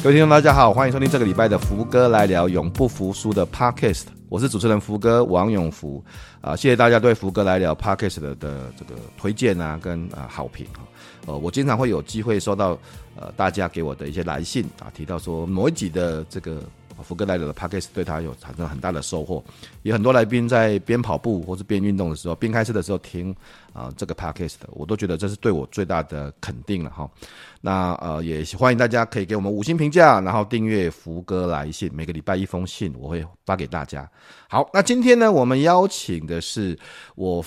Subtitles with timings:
[0.00, 4.04] 各位听众，大家好，欢迎收听这个礼拜的福哥来聊永不服输的 Podcast。
[4.28, 6.02] 我是主持人福哥王永福
[6.40, 10.86] 啊，谢谢大家对福哥来聊 Podcast 的的这个推荐啊，跟啊好评啊。
[11.26, 12.78] 呃，我经常会有机会收到
[13.16, 16.62] 呃大家给我的一些来信啊，提到说某一集的这个。
[17.00, 19.40] 福哥来了的 Podcast 对他有产生很大的收获，
[19.82, 23.32] 有很多来宾在边跑步或是边运动的时候，边开车的时候听
[23.72, 27.08] 啊、这个 Podcast，我都觉得这是对我最大的肯定了哈。
[27.60, 34.08] 那呃也欢迎大家可以给我们五星评价，然后订阅福哥来信，每个礼拜一封信我会发给大家。
[34.48, 36.78] 好，那今天呢，我们邀请的是
[37.16, 37.44] 我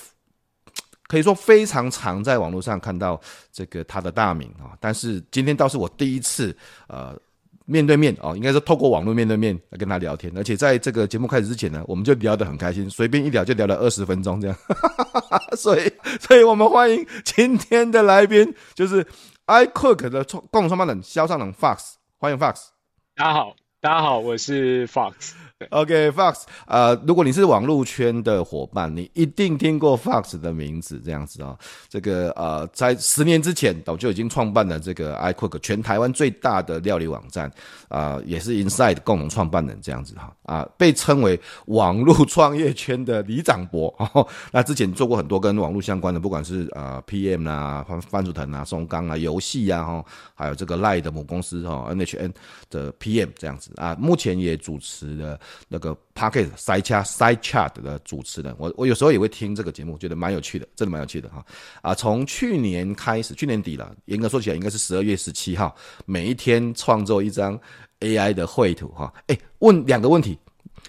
[1.08, 3.20] 可以说非常常在网络上看到
[3.52, 6.56] 这个他的大名啊，但是今天倒是我第一次
[6.88, 7.18] 呃。
[7.66, 14.58] 面对面哦，应该是透过网络面对面来跟他聊天，而且在这个节目开始之前呢，我们就聊得很开心，随便一聊就聊了二十分钟这样，
[15.56, 19.06] 所以，所以我们欢迎今天的来宾，就是
[19.48, 22.68] iQuick 的创共同创办人肖尚龙 Fox，欢迎 Fox，
[23.16, 25.34] 大家好，大家好，我是 Fox。
[25.70, 31.60] OK，Fox，呃，如果你是网络圈的伙伴，你一定听过 Fox 的名字，这样子啊、哦。
[31.88, 37.52] 这个呃，在十年之前，早就已经创办了这个 iCook 全台湾最大的料理网站
[37.90, 43.94] 啊、也是 Inside 共同创办人这样子哈啊，被称为网络创业圈的李长博。
[44.14, 52.32] 哦、那之前做过很多跟网络相关的，不管是呃 PM 啊、番番薯藤啊、松冈啊、游戏啊，哈，还有这个 Lie 的母公司哈、哦、NHN
[52.70, 55.40] 的 PM 这样子啊，目前也主持了。
[55.68, 61.46] 那个 Podcast Side Side Chat 的主持人，我我有时候也会听这个节目，觉得蛮有趣的，真的蛮有趣的哈
[61.82, 61.94] 啊！
[61.94, 65.76] 从去年开始，去年底了，严格说起来应该是十二月十七号，
[66.06, 67.60] 每一天创作一张
[68.00, 69.14] AI 的绘图哈。
[69.28, 70.38] 哎，问两个问题，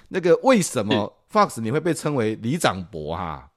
[0.08, 3.48] 那个为什么 Fox 你会被称为李长博哈？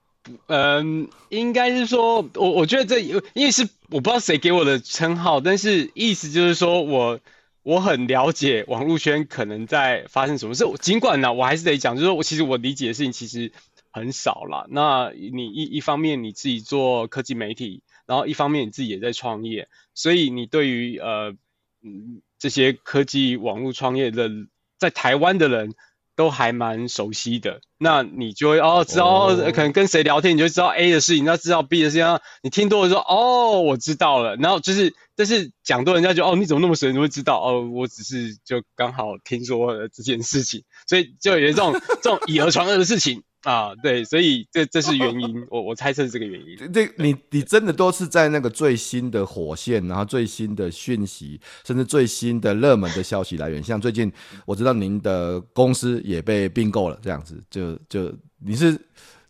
[0.46, 7.18] 嗯，应该是说，我我觉得这因为是我不知道谁给我的称号，但是意思就是说我。
[7.66, 13.50] 我很了解网络圈可能在发生什么事，尽管呢，我还是得讲，就是我其实我理解的事情其实
[13.90, 14.66] 很少啦。
[14.70, 21.34] 那你一一方面你自己做科技媒体，然后一方面你自己也在创业，所以你对于呃
[21.82, 24.30] 嗯这些科技网络创业的
[24.78, 25.74] 在台湾的人
[26.16, 27.60] 都还蛮熟悉的。
[27.78, 34.94] 那你就会哦知道哦，可能跟谁聊天你就知道 A 的事情，你要知道 B 的事情，你听多了说哦我知道了，然后就是。
[35.18, 36.92] 但是讲多人家就哦，你怎么那么神？
[36.92, 37.66] 你会知道哦？
[37.72, 41.72] 我只是就刚好听说了这件事情，所以就有这种
[42.02, 43.74] 这种以讹传讹的事情啊。
[43.82, 46.56] 对，所以这这是原因，我我猜测是这个原因。
[46.72, 53.62] 这你你真的都是在那个最新的火线，然后最新的讯息，甚至最新的热门的消息来源。
[53.62, 54.12] 像最近
[54.44, 58.12] 我知道您的公司也被并购了，这样子就就
[58.44, 58.72] 你是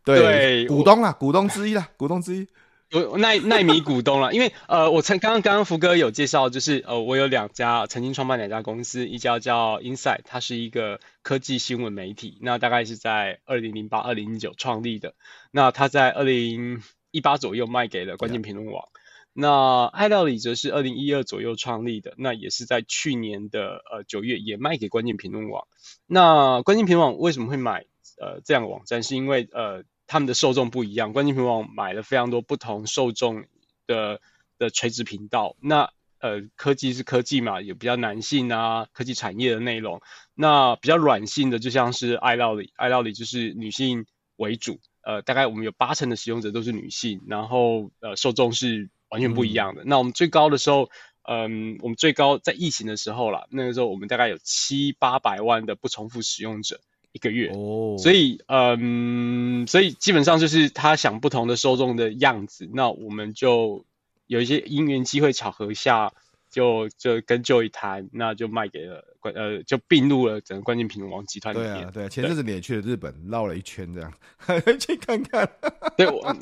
[0.04, 2.46] 对，对股东啦，股东之一啦，股东之一。
[2.92, 15.14] 我奈奈米股东了，因为呃，我曾刚刚刚刚福哥有介绍，就是呃，我有两家曾经创办两家公司，一家叫 Inside，它是一个科技新闻媒体，那大概是在二零零八、二零零九创立的，
[15.50, 16.80] 那它在二零
[17.10, 18.84] 一八左右卖给了关键评论网。
[18.84, 18.98] Yeah.
[19.32, 25.66] 那爱料理则是二零一二左右创立的，那也是在去年的呃九月也卖给关键评论网。
[26.06, 27.84] 那关键评论网为什么会买
[28.20, 29.02] 呃这样的网站？
[29.02, 29.82] 是因为呃。
[30.06, 33.44] 他们的受众不一样，关键评论网买了非常多不同受众
[33.86, 34.20] 的
[34.58, 35.56] 的垂直频道。
[35.60, 40.00] 那呃，科技是科技嘛，有比较男性啊，科技产业的内容。
[40.34, 44.06] 那比较软性的，就像是爱料理，爱料理就是女性
[44.36, 44.80] 为主。
[45.02, 49.82] 呃，大概我们有八成的使用者都是女性，然后呃，受众是完全不一样的。
[49.82, 50.90] 嗯、那我们最高的时候，
[51.22, 56.80] 嗯、呃，我们最高在疫情的时候啦，那个时候我们大概有七八百万的不重复使用者。
[57.16, 63.86] 一个月哦，所以嗯，所以基本上就是他想不同的受众的样子，那我们就
[64.26, 66.12] 有一些因缘机会巧合下，
[66.50, 71.72] 就就跟 Joy 谈，那就卖给了关呃，就并入了整个关键评论网集团里面。
[71.72, 74.12] 对啊，对啊，前阵子你也去了日本绕了一圈，这样
[74.78, 75.48] 去看看。
[75.96, 76.36] 对我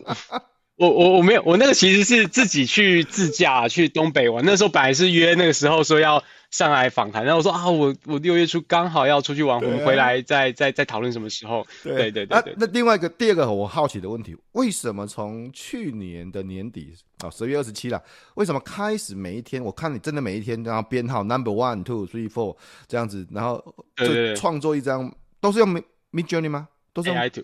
[0.74, 6.24] 我我我没有，我那个其实是自己去自驾去东北玩，那时候本来是约那个时候说要。
[6.54, 11.66] 上来访谈，然后我说啊，我我六月初刚好要出去玩，啊、我们回来再再再讨论什么时候。
[11.82, 12.56] 对对对对，对、啊。
[12.60, 18.00] 那另外一个第二个我好奇的问题，为什么从去年的年底啊十月二十七了，
[18.36, 26.68] 为什么开始每一天我看你真的每一天然后编号 number one two three four 这样子，然后就创作一张都是用 Midjourney 吗？
[26.92, 27.42] 都是用 AI to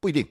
[0.00, 0.28] 不一定。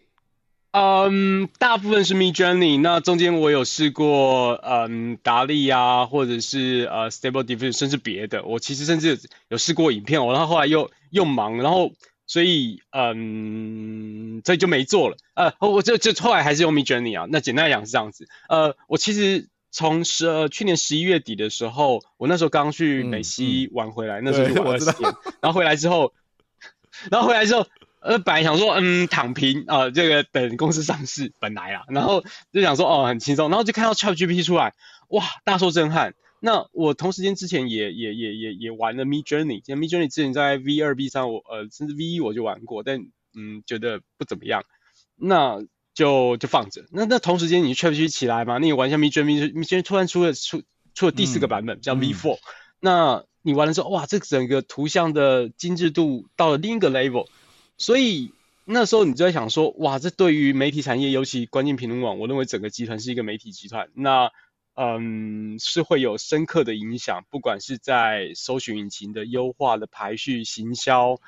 [0.72, 8.44] 嗯，大部分是 Midjourney，那中间我有试过，嗯，达利啊，或者是呃 Stable Diffusion，甚至别的。
[8.44, 11.94] 我其实甚至有试过影片，我然后后来又又忙，然后
[12.28, 15.18] 所以嗯，所以就没做了。
[15.34, 17.28] 呃，我就就后来还是用 Midjourney 啊。
[17.32, 18.28] 那简单来讲是这样子。
[18.48, 25.12] 呃，我其实从十呃去年十一月底的时候，我那时候刚去美西玩回来，嗯嗯、那时候就玩了十天，
[25.42, 26.14] 然后回来之后，
[27.10, 27.66] 然后回来之后。
[28.00, 32.24] 呃，本来想说，嗯，躺平啊、呃，这个等公司上市，本来啦，然后
[32.54, 34.74] 就想说，哦，很轻松，然后就看到 ChatGPT 出来，
[35.10, 36.14] 哇，大受震撼。
[36.40, 43.00] 那我同时间之前也也也也也玩了 Midjourney，像 Midjourney 之前在 V 二 V 三，我呃甚至 V 一我就玩过，但
[43.34, 44.64] 嗯觉得不怎么样，
[45.16, 45.66] 那
[45.96, 46.86] 就就放着。
[46.92, 50.62] 那那同时间你 ChatGPT 起来嘛，那你玩一下 Midjourney，Midjourney 突然出了出
[50.94, 52.40] 出了第四个版本，嗯、叫 V four，、嗯、
[52.80, 57.26] 那你玩的时候，哇，这整个图像的精致度到了另一个 level。
[57.78, 58.34] 所以
[58.66, 64.32] 那时候你就在想说，哇，这对于媒体产业，尤其关键评论网，我认为整个集团是一个媒体集团，那
[64.76, 71.20] 嗯是会有深刻的影响，不管是在搜寻引擎的优化的排序、行销，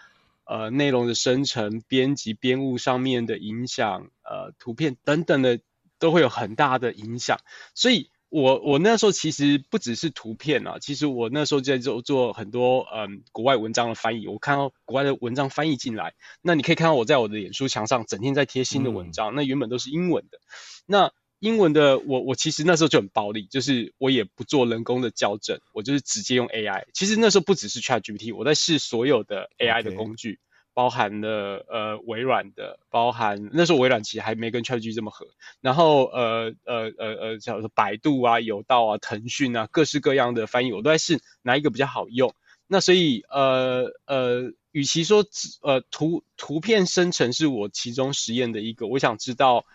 [0.43, 5.59] 呃，内容的生成、编辑、编务上面的影响，呃，图片等等的，
[5.97, 7.37] 都会有很大的影响，
[7.73, 8.09] 所以。
[8.29, 14.27] 我我那时候其实不只是图片啊，其实我那时候在做做很多嗯国外文章的翻译。
[14.27, 20.39] 我看到国外的文章翻译进来，那你可以看到我在我的脸书墙上整天在贴新的文章，嗯、那原本都是英文的。
[20.85, 26.85] 那英文的我我其实那时候就很暴力，就是我也不做人工的校正，我就是直接用 AI。
[26.93, 30.39] 其实那时候不只是 ChatGPT，我在试所有的 AI 的工具。
[30.79, 35.27] 包含了呃微软的，包含那时候微软其实还没跟 ChatGPT 这么合，
[35.59, 42.33] 然后呃呃呃呃，叫做百度啊、有道啊、腾讯啊，各式各样的翻译我都在试哪一个比较好用。
[42.65, 45.25] 那所以呃呃，与其说
[45.63, 49.65] 呃图图片生成是我其中实验的一个，我想知道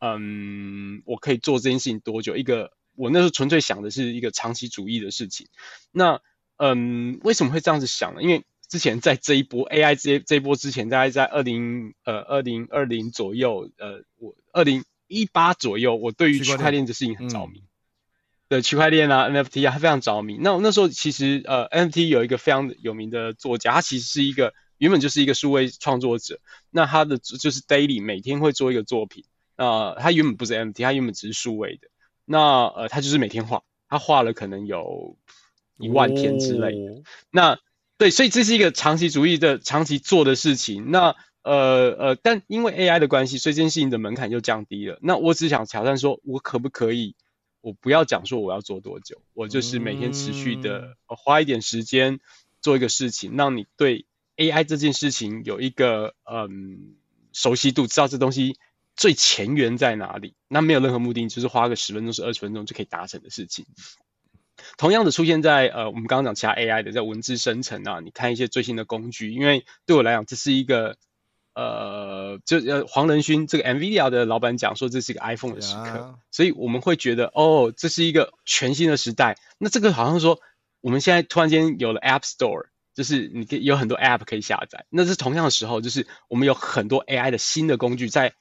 [0.00, 2.34] 嗯我可以做这件事情多久？
[2.34, 5.48] 一个我那时候纯粹想的是一个长期主义的事情。
[5.92, 6.22] 那
[6.56, 8.22] 嗯为什么会这样子想呢？
[8.22, 17.62] 因为之前在这一波 AI 这这一波之前，大概在二零呃二零二零左右，呃我二零一八左右，我对于区块链的事情很着迷。
[18.48, 20.38] 对区块链啊 NFT 啊，他非常着迷。
[20.40, 26.38] 那我那时候其实呃 NFT 有一个非常有名的作家，他其实是一个原本就是一个数位创作者。
[26.70, 29.24] 那他的就是 daily 每天会做一个作品。
[29.56, 31.88] 那他原本不是 NFT，他原本只是数位的。
[32.24, 35.16] 那呃他就是每天画，他画了可能有
[35.78, 36.92] 一万天之类的。
[36.92, 37.58] 哦、那
[37.98, 40.90] 对，所以这是一个长期主义的、长期做的事情。
[40.90, 44.98] 那呃呃，但因为 AI 的关系，所以这件事情的门槛就降低了。
[45.00, 47.14] 那我只想挑战说，我可不可以？
[47.62, 52.20] 我不要讲说我要做多久，我就是每天持续的花一点时间
[52.60, 54.06] 做一个事情，让你对
[54.36, 56.94] AI 这件事情有一个嗯
[57.32, 58.56] 熟悉度，知道这东西
[58.94, 60.34] 最前缘在哪里。
[60.48, 63.66] 那没有任何目的，就是花个十分钟、是二十分钟就可以达成的事情。
[64.78, 70.96] 同样的出现在呃，我们刚刚讲其他 AI 的，在文字生成啊，你看一些最新的工具，因为对我来讲，这是一个
[71.54, 79.38] 呃，就呃黄仁勋这个 NVIDIA 的老板讲说，这是一个 iPhone 的时刻，啊、所以我们会觉得哦，这是一个全新的时代。
[79.58, 80.40] 那这个好像说，
[80.80, 84.86] 我们现在突然间有了 App Store，就是你可以有很多 App 可以下载。
[84.90, 88.34] 那是同样的时候，就是我们有很多 AI 的新的工具在。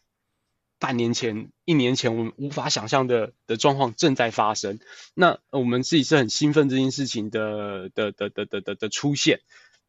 [0.86, 4.78] 半年前、一年前，我们无法想象的的状况正在发生。
[5.16, 9.40] 那我们自己是很兴奋这件事情的的的的的的的出现。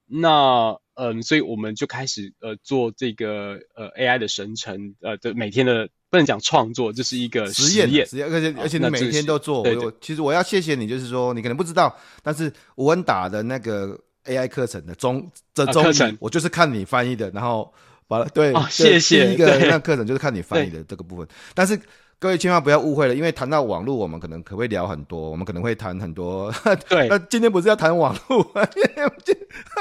[0.06, 9.62] 那嗯，所以我们就开始呃做这个呃 AI 的生成呃的每天的不能讲创作，这是一个实验实验，而且而且你每天都做。
[9.62, 17.70] 我其实我要谢谢你，就是说你可能不知道，但是吴恩达的那个 AI 课程的中这中程我就是看你翻译的，然后。
[18.08, 19.26] 好了，对，哦、谢谢。
[19.26, 21.78] 第一个那课程就是看你翻译的这个部分，但是
[22.18, 26.50] 各位千万不要误会了，因为谈到网络，我们可能可会聊很多，我们可能会谈很多。
[26.88, 28.84] 对， 那今天不是要谈网络， 今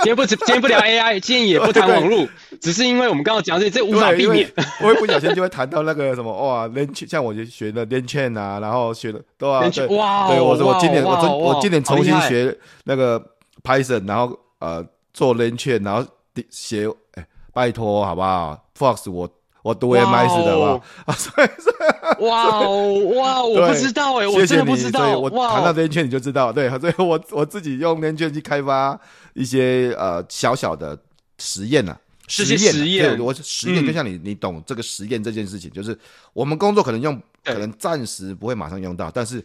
[0.03, 2.27] 天不今天不聊 AI，今天也不谈网络，
[2.59, 4.51] 只是因为我们刚刚讲这这无法避免，
[4.81, 13.23] 我会不小心就会谈到那个什么哇，LangChain，像我就学的 LangChain 啊，然后学的对啊，对，哇，对我我今年我今我今年重新学那个
[13.63, 16.03] Python，然后呃做 LangChain，然后
[16.49, 17.25] 写哎。
[17.55, 19.29] 拜托，好不好？Fox，我
[19.61, 20.81] 我读 MIS 的，好不好？
[21.05, 25.17] 啊， 所以是，哇哦，哇，我不知道哎，我真的不知道。
[25.17, 28.99] 我谈到 LangChain 你就知道，对，所以我我自己用 LangChain 去开发
[29.33, 30.97] 一些呃小小的
[31.39, 31.95] 实验呐，
[32.27, 35.97] 实验，实验，我实验就像你，嗯、你懂这个实验这件事情，就是
[36.33, 39.43] 我们工作可能用，可能暂时不会马上用到，但是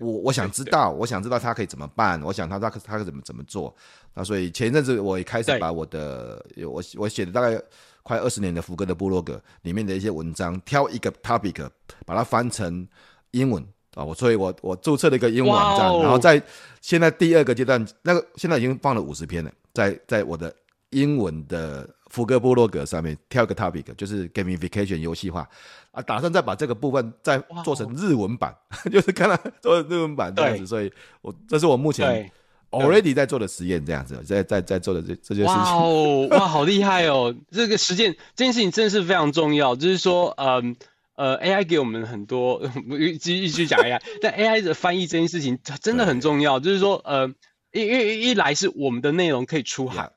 [0.00, 3.74] 我我想知道，我想知道他可以怎么办，我想他他他怎么怎么做。
[4.14, 7.60] 那所以前一阵子我也开始把我的我我写的大概
[8.02, 11.68] 快二十年的福哥的部落格里面的一些文章，挑一个 topic
[12.04, 12.86] 把它翻成
[13.32, 13.64] 英文。
[13.94, 16.42] 啊，我所以我，我我注册了一个英文网站，然后在
[16.82, 20.54] 现在第二个阶段，那个现在已经放了五十篇了，在在我的
[20.90, 25.48] 英文的福哥部落格上面挑一个 topic，就是 gamification 游戏化
[25.90, 28.54] 啊，打算再把这个部分再做成日文版，
[28.90, 32.30] 就是看到做日文版这样子，所以我这是我目前
[32.70, 35.62] already 在做的实验，这样子，在在在做的这这件事情。
[35.62, 37.34] 哇哦， 哇，好厉害哦！
[37.50, 40.76] 这个实践这件事情真的是非常重要，就是说，嗯。
[41.16, 42.60] 呃，AI 给我们很多，
[43.18, 46.60] 继续讲 AI，但 AI 的翻译这件事情真的很重要。
[46.60, 47.32] 就是说，呃，
[47.72, 50.10] 一、一、一来是我们的内容可以出海，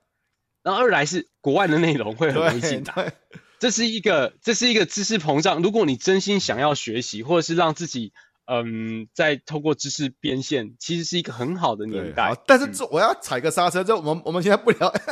[0.70, 3.12] 然后二来是国外的内容会很容易进来。
[3.58, 5.64] 这是一个，这是一个知识膨胀。
[5.64, 8.14] 如果你真心想要学习，或者是让自己，
[8.46, 12.36] 嗯，在透过知识变现，其实是一个很好的年代。
[12.46, 14.94] 但是这我要踩个刹车，这我们我们现在不聊。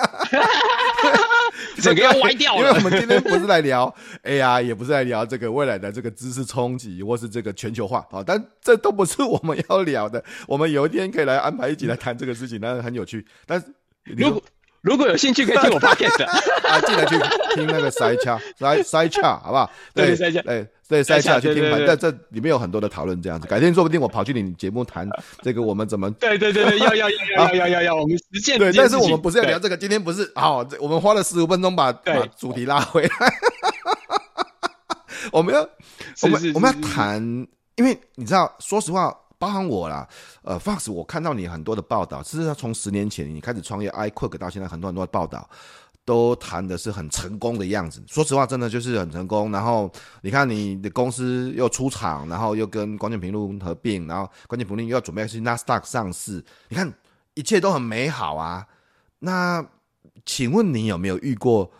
[1.81, 10.23] 整个要歪掉了，因为我们今天不是来聊 AI，也不是来聊这个未来的这个知识冲击，或是这个全球化啊，但这都不是我们要聊的。
[10.47, 13.25] 我们有一天可以来安排一起来谈这个事情，那很有趣。
[13.45, 13.65] 但是
[14.03, 14.41] 如果
[14.87, 16.23] 如果有兴趣，可以听我 podcast
[16.65, 17.17] 啊，进来去
[17.55, 19.69] 听那个 side chat，side side chat，好不好？
[19.93, 23.45] 对，side chat，哎，对，side chat 去听，但这里面有很多的讨论，这样子。
[23.47, 25.05] 改天说不定我跑去你节目谈
[25.41, 26.09] 这个，我们怎么？
[26.19, 28.57] 对对对对，要要要要要要要，我们实践。
[28.57, 33.33] 对，但是我们不是要聊这个，今天不是好，我们花了十五分钟把把主题拉回来。
[35.33, 35.67] 我们要，
[36.21, 37.21] 我们我们要谈，
[37.75, 39.13] 因为你知道，说实话。
[39.37, 40.07] 包含我啦，
[40.41, 45.47] 呃，Fox，我看到你很多的报道，其实从十年前你开始创业，iQuick 到现在很多很多的报道，
[46.03, 48.01] 都谈的是很成功的样子。
[48.07, 49.51] 说实话，真的就是很成功。
[49.51, 49.91] 然后
[50.21, 56.91] 你看你的公司又出厂，然后又跟关键评论合并，然后关键评论又要准备去 NASDAQ 上市，你看
[57.33, 58.65] 一切都很美好啊。
[59.19, 59.65] 那
[60.25, 61.71] 请问你有没有遇过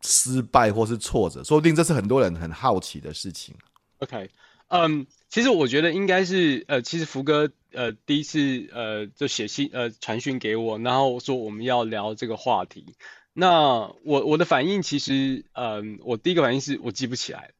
[0.00, 1.44] 失败或是挫折？
[1.44, 3.54] 说不定这是很多人很好奇的事情。
[3.98, 4.30] OK，
[4.68, 12.94] 嗯、其实我觉得应该是，呃，其实福哥，呃，第一次，呃，就写信，呃，传讯给我，然后说我们要聊这个话题。
[13.34, 17.50] 那我我的反应其实，嗯、呃，我第一个反应是我记不起来，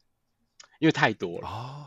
[0.78, 1.84] 因为太多了，哦、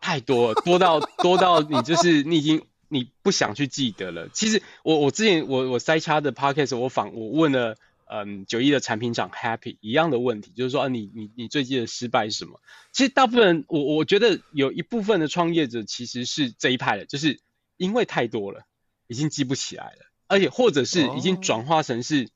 [0.00, 4.28] 太多了，多到多到你就是你已经你不想去记得了。
[4.32, 7.76] 其实我我之前我我塞掐的 podcast 我访我问了。
[8.08, 12.60] 嗯，九一的产品长 Happy 一样的问题，就是说啊，你你你最近的失败是什么？
[12.92, 17.40] 其实大部分人，我我觉得有一部分的创业者其实是这一派的，就是
[17.76, 18.64] 因为太多了，
[19.08, 22.28] 已经记不起来了，而且或者是已经转化成是，oh.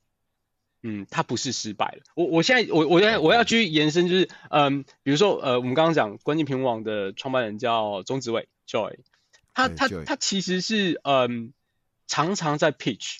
[0.82, 2.02] 嗯，他不是失败了。
[2.14, 8.96] 我我现在我我要我要去延伸，就是嗯，比如说呃，我们刚刚讲关键评论网的创办人叫钟子伟 Joy，
[9.54, 11.52] 他他他其实是嗯，
[12.08, 13.18] 常常在 pitch。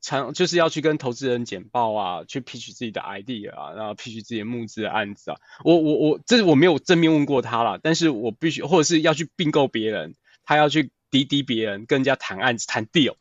[0.00, 5.38] 常就是要去跟投资人简报啊，去 pitch 自己的 idea 啊，然后 pitch 自己的募资的案子啊。
[5.64, 10.14] 我我我，这是我没有正面问过他啦，但是我必须或者是要去并购别人，
[10.44, 13.16] 他要去滴滴别人，跟人家谈案子谈 deal。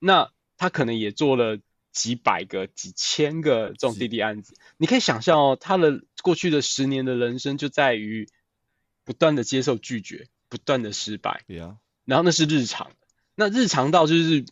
[0.00, 1.58] 那他可能也做了
[1.92, 4.56] 几百个、几千个这种滴滴案子。
[4.76, 8.28] 你可以想象哦，他的过去的十年的人生就在于
[9.04, 11.44] 不断的接受拒绝，不断的失败。
[11.46, 11.76] Yeah.
[12.04, 12.90] 然后那是日常，
[13.36, 14.44] 那日常到就是。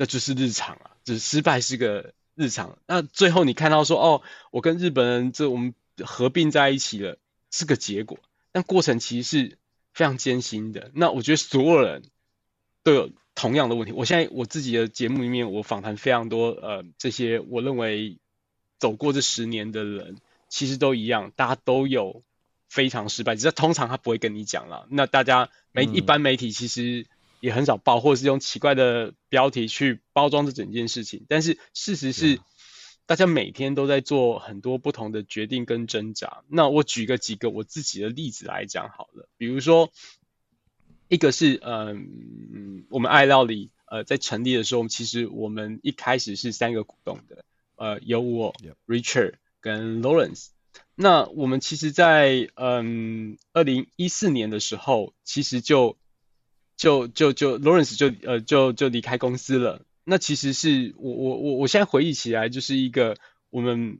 [0.00, 2.78] 那就是日常啊，只是失败是个日常。
[2.86, 7.18] 那最后你看到说，哦，我跟日本人这我们合并在一起了，
[7.50, 8.18] 是个结果。
[8.50, 9.58] 但过程其实是
[9.92, 10.90] 非常艰辛的。
[10.94, 12.02] 那我觉得所有人
[12.82, 13.92] 都有同样的问题。
[13.92, 18.16] 我现在我自己的节目里面，我访谈非常多，呃，这些我认为
[18.78, 20.16] 走过这十年的人，
[20.48, 22.22] 其实都一样，大家都有
[22.70, 24.86] 非常失败，只是通常他不会跟你讲了。
[24.88, 27.04] 那大家媒一般媒体其实。
[27.40, 31.24] 也很少报，或者是用奇怪的标题去包装这整件事情。
[31.28, 32.38] 但是事实是，
[33.06, 36.44] 大家每天都在做很多不同的决定跟挣扎。
[36.48, 39.90] 那我举个几个我自己的例子来讲好了，比如说，
[41.08, 47.44] 一个是嗯，我们爱料理呃在成立的时候，其实我们一开始是三个股东的，
[47.74, 48.54] 呃，有我、
[48.86, 50.48] Richard 跟 Lawrence。
[50.94, 55.96] 那我们其实在嗯二零一四年的时候，其实就
[56.80, 59.82] 就就就 Lawrence 就呃就就离开公司了。
[60.04, 63.18] 那其实是我我我我现在回忆起来，就是一个
[63.50, 63.98] 我们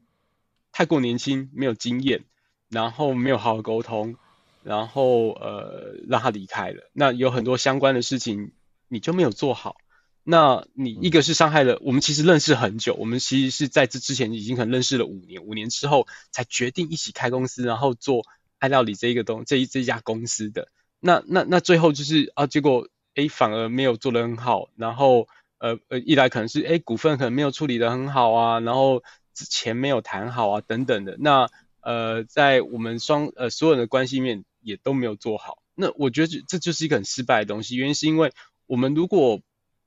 [0.73, 2.25] 太过年轻，没有经验，
[2.71, 4.17] 然后没有好好沟通，
[4.63, 6.91] 然后呃让他离开了。
[6.95, 8.53] 那有很多相关的事情
[8.89, 9.77] 你就没有做好。
[10.25, 18.25] 那你一个是伤害了我们，其实认识很久，我们其实是在这之前已经可能认识了五年，五年之后才决定一起开公司，然后做
[18.59, 20.69] 爱料理这一个东这一这一家公司的。
[21.01, 25.27] 那那那最后就是啊，结果诶反而没有做得很好，然后
[25.59, 29.03] 呃呃一来可能是诶股份可能没有处理得很好啊，然后
[29.35, 31.17] 钱没有谈好啊等等的。
[31.19, 31.49] 那
[31.81, 35.63] 呃在我们双呃所有人的关系面也都没有做好。
[35.75, 38.33] 那我觉得这就是一个很失败的东西，原因是因为
[38.67, 39.41] 我们如果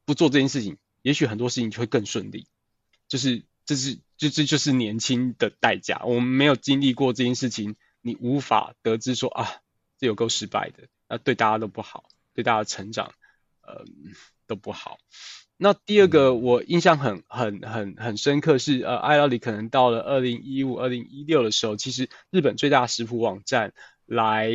[0.06, 2.48] 不做这件事情，也许很多事情就会更顺利。
[3.08, 6.02] 就是这是就这就是年轻的代价。
[6.04, 9.48] 我们没有经历过这件事情，你无法得知说啊，
[10.00, 13.12] 这有够失败的，那对大家都不好，对大家的成长，
[13.62, 13.86] 呃，
[14.48, 14.98] 都不好。
[15.58, 23.74] 那第二个我印象很很很很深刻是，呃，爱料理可能到了二零一五、二零一六的时候，其实日本最大食谱网站
[24.08, 24.50] 来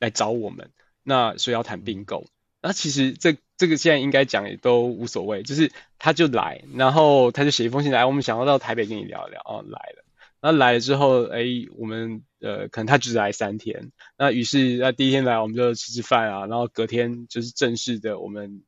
[0.00, 0.72] 来找我们，
[1.04, 2.26] 那所以要谈并购。
[2.60, 10.04] 那其实这这个现在应该讲也都无所谓，就是他就来，然后他就写一封信来，我们想要到台北跟你聊一聊，哦，来了，
[10.42, 11.44] 那来了之后，哎，
[11.76, 18.62] 我们呃可能他只来三天，那于是那第一天来我们就吃吃饭啊，然后隔天就是正式的，我们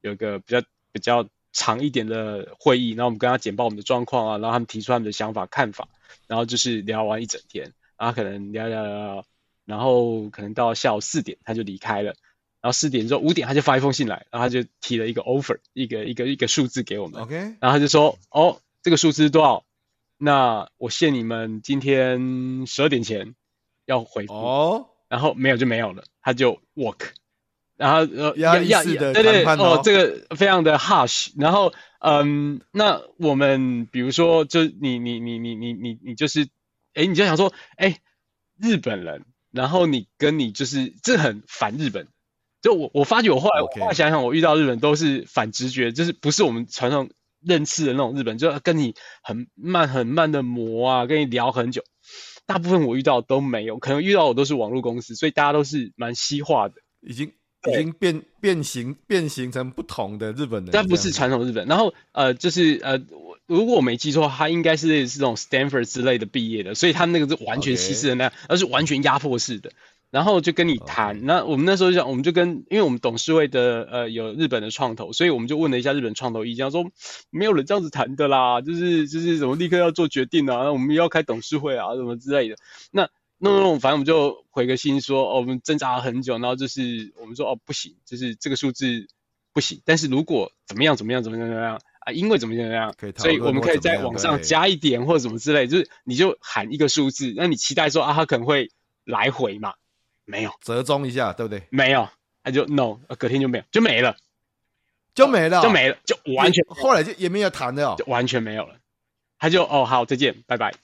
[0.00, 5.88] 有个比较比较长一点的会议，然后我们跟他简报我们的状况啊，然后他们提出他们的想法看法，
[6.26, 9.24] 然后就是聊完一整天，然后可能聊聊聊，
[9.64, 12.14] 然后可能到下午四点他就离开了。
[12.60, 17.22] 然后四点之后五点他就发一封信来，然后他就提了一个 offer，一个一个一个数字给我们。
[17.22, 19.64] OK，然后他就说：“哦，这个数字是多少？
[20.18, 23.34] 那我限你们今天十二点前
[23.86, 27.10] 要回复。”哦，然后没有就没有了，他就 walk。
[27.76, 31.30] 然后呃，压力式的对对哦，哦，这个非常的 harsh。
[31.36, 36.48] 然后嗯，那我们比如说，就你你你你你你你就是，
[36.94, 37.98] 哎，你就想说，哎，
[38.58, 42.08] 日本人，然后你跟你就是这很反日本。
[42.60, 47.08] 就我我发觉我后来.我后来想想，我遇到日本都是反直觉，就是不是我们传统
[47.40, 51.82] 认识的那种日本，就跟你很慢很慢的磨啊，跟你聊很久。
[52.46, 57.32] 大部分我遇到都没有，可能遇到我都是网络公司，所以大家都是蛮西化的，已经
[57.70, 60.70] 已经变变形变形成不同的日本人。
[60.72, 61.66] 但不是传统日本。
[61.66, 62.98] 然后呃，就是呃，
[63.46, 69.72] 如果我没记错，他应该是是这种 Stanford 之类的毕业的，所以他那个是完全西式的那样.而是完全压迫式的。
[70.10, 76.90] 然后就跟你谈，那我们那时候就讲，我们就跟，因为我们董事会的呃有日本的创投，所以我们就问了一下日本创投意见，说
[77.28, 82.56] 没有人这样子谈的啦，就是就是怎么立刻要做决定啊，那我们要开董事会啊，什么之类的。
[82.90, 89.08] 那那那反正我们就回个信说，哦，我们挣扎了很久，然后就是我们说哦不行，就是这个数字
[89.52, 98.70] 不行，但是如果怎么样怎么样怎么样怎么样啊，因为怎么样怎么样，所以我们可以在网上加一点或者什么之类，就是你就喊一个数字，那你期待说啊，他可能会
[99.04, 99.74] 来回嘛。
[100.28, 101.62] 没有折中一下，对不对？
[101.70, 102.06] 没有，
[102.44, 104.14] 他就 no，隔天就没有，就没了，
[105.14, 108.76] 就没了，就没了，就完全后来就也没有谈的哦，就完全没有了。
[109.38, 110.74] 他就哦好，再见，拜拜。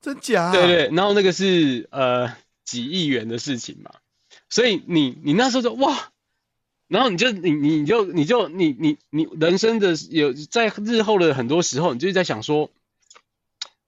[0.00, 0.50] 真假？
[0.50, 2.34] 对对，然后那个是呃
[2.64, 3.90] 几亿元的事情嘛，
[4.48, 6.10] 所以你你那时候就哇，
[6.86, 12.70] 然后你就你你就你就你你你人生的有在日后的很多时候，你就在想说，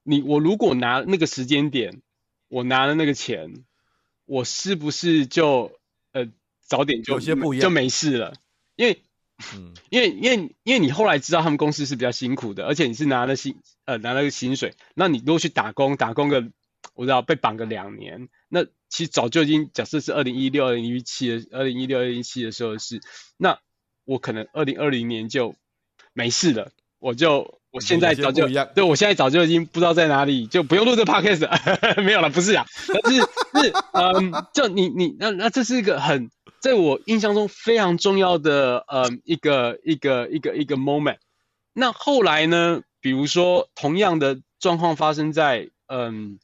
[0.02, 2.02] 你我如果拿那个时间点，
[2.48, 3.64] 我拿了那个钱。
[4.30, 5.72] 我是不是就
[6.12, 6.28] 呃
[6.60, 7.34] 早点就就
[7.68, 8.34] 没事了？
[8.76, 9.02] 因为，
[9.56, 16.48] 嗯，因为因为因为你后来知道他们公司是比较辛苦的，而且你是拿了薪呃拿了个薪水，那你如果去打工打工个
[16.94, 23.00] 我知道被绑个两年，那其实早就已经假设是二零一六二零一七的二零一六二零一七的时候是，
[23.36, 23.58] 那
[24.04, 25.56] 我可能二零二零年就
[26.12, 27.58] 没事了，我就。
[27.72, 31.56] 我现在早就对，我现在早就已经不知道在哪里，就不用录这 podcast 了。
[32.02, 41.18] 没有了，不是啊，是是嗯，就你你那那这是一个很在我印象中非常重要的嗯一个一个一个一个 moment。
[41.72, 46.40] 那后来呢，比如说同样的状况发生在嗯，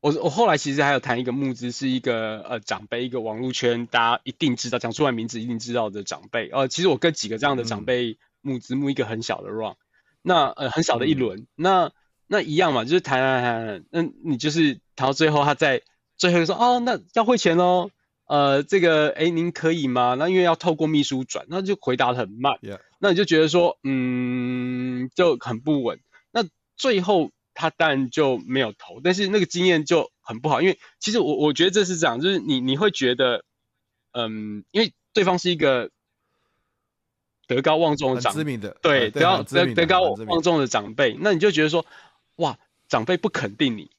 [0.00, 6.48] 我我后来其实还有谈一个募资，是一个呃长辈，一个网络圈大家一定知道，讲出来名字一定知道的长辈。
[6.48, 8.18] 呃，其实我跟几个这样的长辈。
[8.42, 9.76] 嗯募资募一个很小的 round，
[10.22, 11.92] 那呃很小的一轮，嗯、那
[12.26, 15.82] 那一样嘛，就是谈谈谈，那你就是谈到最后，他在
[16.16, 17.90] 最后说哦，那要汇钱喽，
[18.26, 20.14] 呃，这个哎您可以吗？
[20.18, 22.58] 那因为要透过秘书转，那就回答得很慢.
[22.98, 26.00] 那你就觉得说嗯就很不稳，
[26.32, 26.42] 那
[26.78, 33.44] 最后他当然就没有投，但是那个经验就很不好，因为其实我我觉得这是这样，就是你你会觉得
[34.12, 35.90] 嗯，因为对方是一个。
[37.50, 41.84] 德高望重的长辈，对，德高德德高望重的长辈，那你就觉得说，
[42.36, 42.56] 哇，
[42.88, 43.90] 长辈不肯定你，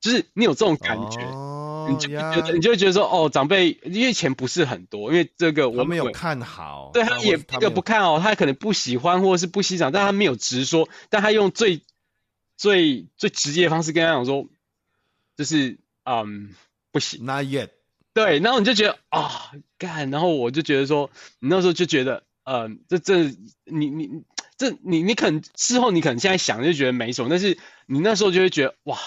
[0.00, 11.82] 就是你有这种感觉，哦、你就觉得你就会觉得说，哦，长辈因为钱不是很多，因为这个我没有看好，对他也这个不看哦，他可能不喜欢或者是不欣赏，但他没有直说，但他用最
[12.56, 14.46] 最最直接的方式跟他讲说，
[15.36, 16.54] 就是嗯
[16.92, 17.70] 不行，Not yet。
[18.12, 23.24] 对，然后你就觉得啊干，然后我就觉得说，你那时候就觉得，嗯，这这
[23.64, 24.24] 你你
[24.56, 28.98] 这你你可能事后你可能现在想就觉得没什么，但是你那时候就会觉得哇。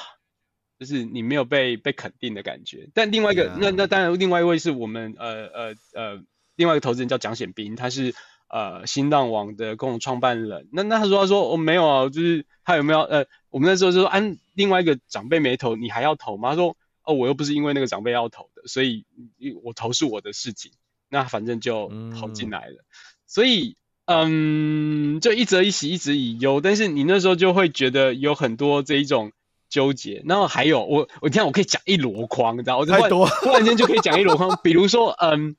[0.79, 3.57] 就是你没有被被肯定的感觉，但另外一个，Yeah.
[3.57, 6.23] 那那当然，另外一位是我们呃呃呃，
[6.55, 8.13] 另外一个投资人叫蒋显斌，他是
[8.49, 10.67] 呃新浪网的共同创办人。
[10.73, 16.49] 那那他说他说我、哦、没有啊，就是他有没有呃，我们那时候就说，按、啊、另外一个长辈没投，你还要投吗？
[16.49, 19.05] 他说哦，我又不是因为那个长辈要投的，所以
[19.63, 20.73] 我投是我的事情，
[21.07, 22.73] 那反正就投进来了。
[22.73, 22.85] 嗯、
[23.33, 29.31] 所以嗯，就一则一喜，一则以忧，但是你那时候就会觉得有很多这一种。
[29.69, 34.59] 纠结，然后还有我，我听我可以讲一箩筐，你知道，我太多， 突然间就可以讲一箩筐。
[34.61, 35.55] 比如说，嗯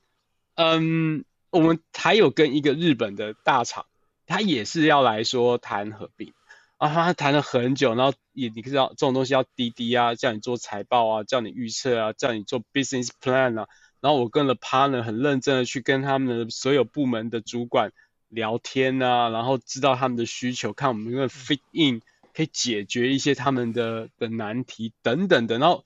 [0.54, 3.86] 嗯，我们还有跟一个日本的大厂，
[4.28, 6.32] 他也是要来说谈合并
[6.78, 13.66] 啊，他谈了很久，然后也你知道这种东西要滴滴啊，叫你做财报啊，叫你预测啊，叫你做 business plan 啊，
[14.04, 17.90] 然后我跟了 partner 很认真的去跟他们的所有部门的主管
[18.28, 22.02] 聊天啊，然后知道他们的需求，看我们能不能 fit in。
[22.36, 25.84] 可以解决一些他们的的难题等等的，然后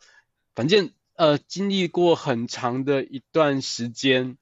[0.55, 4.39] 反正呃经历过很长的一段时间，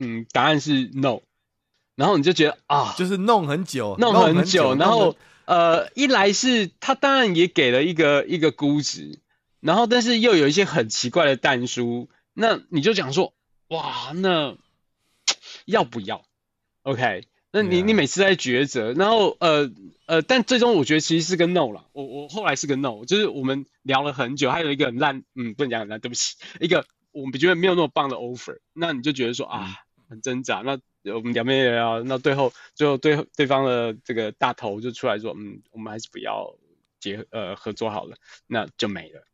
[0.00, 1.20] 嗯，答案是 no，
[1.94, 9.20] 然后你就觉得啊，就是弄很久，弄很久，然后呃一来是他当然也给了一个一个估值，
[9.64, 13.32] 然后但是又有一些很奇怪的蛋书，那你就讲说
[13.68, 14.58] 哇，那
[15.64, 16.22] 要不要
[16.82, 17.26] ？OK。
[17.50, 19.70] 那你你每次在抉择，然后呃
[20.06, 21.86] 呃，但最终我觉得其实是个 no 了。
[21.92, 28.58] 我我后来是个 no，就是我们聊了很久，还有一个很烂，嗯，不能讲很烂，对不起， 一个我们觉得没有那么棒的 offer。
[28.74, 29.76] 那你就觉得说啊，
[30.10, 30.62] 很挣扎。
[30.62, 30.78] 那
[31.14, 36.56] 我们两边也聊，那最后最后对对方的这个大头就出来说，嗯，我们还是不要
[37.00, 39.24] 结呃合作好了，那就没了。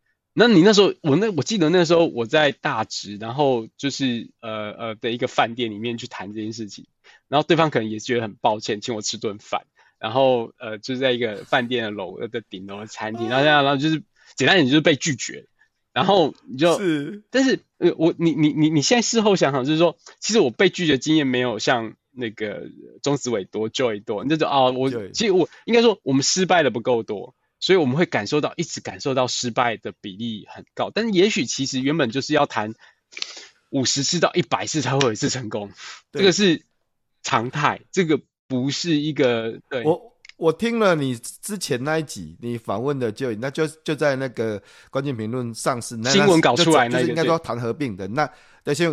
[0.40, 6.86] 那你那时候我那我记得那时候我在大直，然后就是呃呃的一个饭店里面去谈这件事情。
[7.28, 9.66] 然后对方可能也觉得很抱歉，请我吃顿饭。
[9.98, 14.02] 然后呃，就是在一个饭店的楼的顶楼的餐厅，然后这样，然后就是
[14.34, 15.46] 简单点就是被拒绝。
[15.92, 22.70] 然后你就，是但是呃，我你你你你现在事后想想，就是说，其实我被拒绝经验没有像那个
[23.02, 24.24] 钟子伟多，Joy 多。
[24.24, 30.90] 你就说啊，我其实我应该说我们失败的不够多，所以我们会感受到一直感受到失败的比例很高。
[30.92, 32.74] 但是也许其实原本就是要谈
[33.70, 35.70] 五十次到一百次才会有一次成功，
[36.10, 36.60] 这个是。
[37.22, 38.18] 常态，这个
[38.48, 39.84] 不是一个对。
[39.84, 40.00] 我
[40.38, 48.26] 我听了你之前那一集，你访问的就那就就在那个关键评论上市那新闻搞出来那个，就是应该说谈合并的那
[48.64, 48.84] 那些，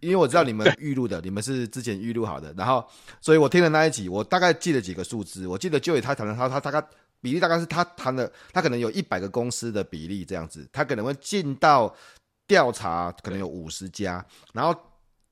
[0.00, 2.86] 因为我知道你们预录的，你们是之前预录好的，然后
[3.22, 6.86] 所以我听了那一集，我大概记了几个数字，我记得就以他谈的他他大概
[7.20, 11.94] 比例大概是他谈的，他可能有一百个公司的比例这样子，他可能会进到
[12.46, 14.74] 调查可能有五十家，然后。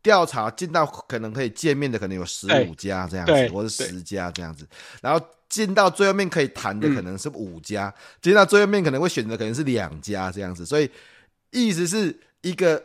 [0.00, 4.66] 调查进到可能可以见面的可能有十五家这样子，或者十家这样子，
[5.02, 10.88] 然后进到最后面可以谈的可能是五家，进、嗯、到最后面可能会选择可能是两家这样子，所以
[11.50, 12.82] 意思是一个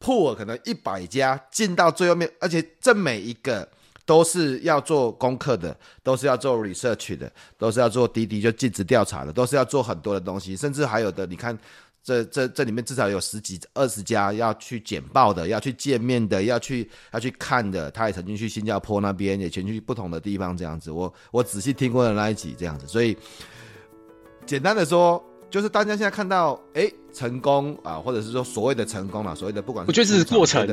[0.00, 3.66] pool 可能一百家进到最后面，而且这每一个
[4.08, 11.56] 都是要做功课的，都是要做 research 的，都是要做滴滴就尽职调查的，都是要做很多的东西，甚至还有的你看。
[12.00, 17.90] 这这这里面至少有十几二十家要去简报的，要去见面的，要去要去看的。
[17.90, 20.90] 他也曾经去新加坡那边，也前去不同的地方这样子。
[20.90, 23.14] 我我仔细听过的那一集这样子，所以
[24.46, 30.66] 简单的说，就是大家现在看到哎成功啊，或者是说所谓的成功了，所谓的不管是，我觉得这是过程，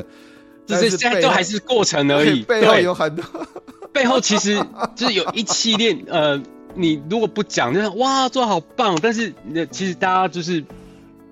[0.66, 3.24] 这是现在都还是过程而已，背后有很多，
[3.92, 4.62] 背后其实
[4.94, 6.42] 就是有一系列呃，
[6.74, 10.64] 你如果不讲，就是哇做好棒，但是那其实大家就是。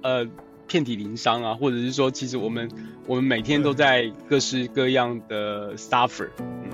[0.06, 0.26] 呃，
[0.68, 2.70] 遍体鳞伤啊，或者是说，其实我们
[3.06, 6.28] 我们每天都在各式各样的 suffer。
[6.38, 6.68] 嗯，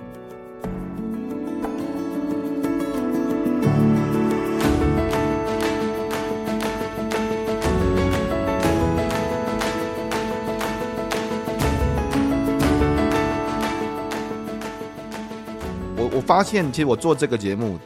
[16.30, 17.78] 发现，其实我做这个节目，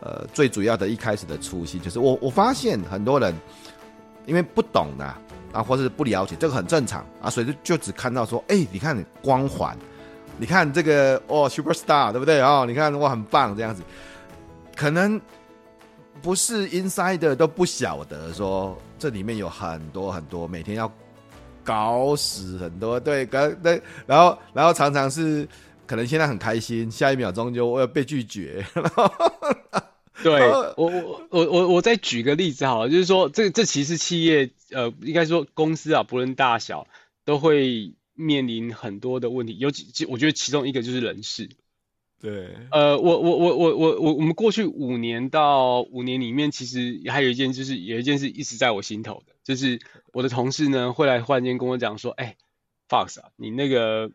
[0.00, 3.34] 呃，最主要的一开始的初心就是我我发现很多人。
[4.28, 5.06] 因为不懂的
[5.54, 9.74] 啊，或是不了解，这个很正常啊，所以就就只看到说，哎，你看光环，
[10.36, 12.66] 你看这个哦，superstar，对不对哦？
[12.68, 13.82] 你看哇，很棒这样子，
[14.76, 15.18] 可能
[16.20, 20.92] 不是 insider 都不晓得说，这里面有很多很多，每天要
[21.64, 25.48] 搞死很多，对，搞对，然后然后常常是
[25.88, 28.64] 可能现在很开心，下一秒钟就我要被拒绝。
[30.22, 36.86] 对我我我我我再举个例子好了，就是说这这其实企业呃应该说公司啊，不论大小
[37.24, 41.48] 都会面临很多的问题，尤其我觉得其中一个就是人事。
[42.20, 49.80] 对，呃，我我我我我我我们过去五年到五年里面，其实还有一件就是有一件事一直在我心头的，就是
[50.12, 52.34] 我的同事呢会来忽然间跟我讲说，哎
[52.88, 54.10] ，Fox 啊，你那个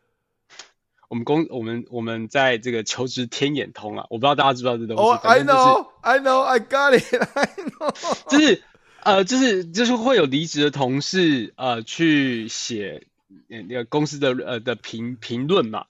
[1.14, 5.04] 我们公我们我们在这个求职天眼通啊，我不知道大家知不知道这东西。
[5.04, 7.94] 哦，I know，I know，I got it，I know。
[8.28, 8.64] 就是
[9.04, 13.06] 呃，就是就是会有离职的同事呃去写
[13.48, 15.86] 那个公司的呃的评评论嘛，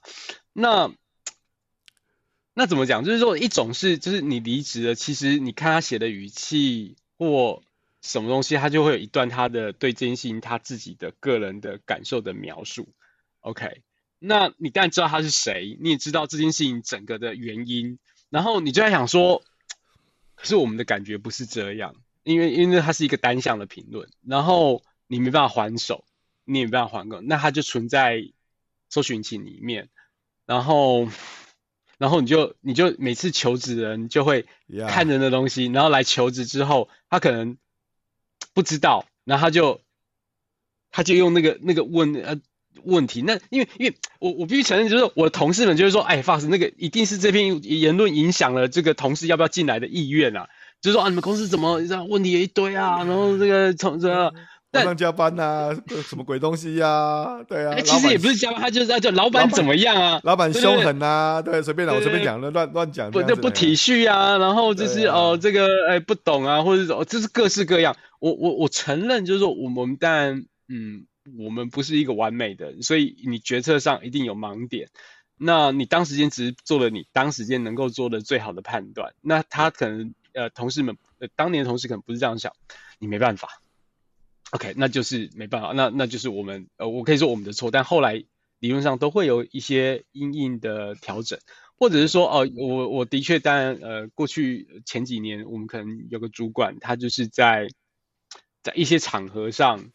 [0.52, 0.92] 那。
[2.56, 3.02] 那怎么讲？
[3.02, 7.64] 就是说，一种是就是你离职了，其实你看他写的语气或
[8.00, 12.86] 什么东西，他就会有一段他的对这件事情他自己的个人的感受的描述。
[13.40, 13.82] OK，
[14.26, 17.98] 那你当然知道他是谁，你也知道这件事情整个的原因，
[18.30, 19.42] 然后你就在想说，
[20.34, 26.04] 可是我们的感觉不是这样，因为因为它是一个单向的评论，然后你没办法还手，
[26.44, 28.30] 你也没办法还个，那它就存在
[28.88, 29.88] 搜寻引擎里面，
[30.46, 31.08] 然后。
[31.96, 34.46] 然后你就你就每次求职人就会
[34.88, 37.56] 看人的东西.然后来求职之后，他可能
[38.52, 39.80] 不知道，然后他就
[40.90, 42.40] 他就用那个那个问呃
[42.86, 50.48] 问题，那因为因为我我必须承认，就是我的同事们就是说，哎，Fox 那个一定是这篇言论影响了这个同事要不要进来的意愿啊，
[50.80, 54.32] 就是说啊，你们公司怎么这样问题有一堆啊，然后这个从这。
[54.74, 55.70] 晚上加班呐、啊，
[56.04, 57.40] 什么鬼东西呀、啊？
[57.48, 60.20] 对啊，其实也不是加班，他就是在叫老板怎么样啊？
[60.24, 64.36] 老板凶狠啊，对，随便讲，我随便讲的，乱乱讲，不就不体恤啊？
[64.38, 67.94] 然后就是哦、呃，这个哎不懂啊，或者说这是各式各样。
[68.18, 71.06] 我我我承认，就是说我们但嗯，
[71.38, 74.88] 我们不是一个完美的，所以你决策上一定有盲点。
[75.36, 79.14] 那你当时间只是做了你当时间能够做的最好的判断。
[79.20, 82.52] 那他可能呃，同事们呃，当年的同事可能不是这样想，
[82.98, 83.60] 你没办法。
[84.50, 88.24] OK，那就是没办法，那那就是我们呃，我可以说我们的错，但后来
[88.60, 91.40] 理论上都会有一些因应的调整，
[91.76, 97.68] 或者是说哦、我我的确，当然呃，过去前几年我们可能有个主管，他就是在
[98.62, 99.90] 在一些场合上，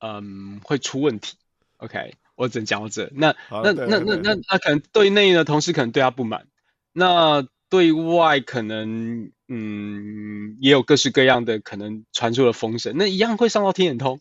[0.00, 1.36] 嗯，会出问题。
[1.78, 3.10] OK，我只能讲到这。
[3.14, 6.46] 那那那那那那可能对内的同事可能对他不满，
[6.92, 9.30] 那对外可能。
[9.46, 14.18] 嗯，也有各式各样的可能传出了风声，那一样会上到天眼通，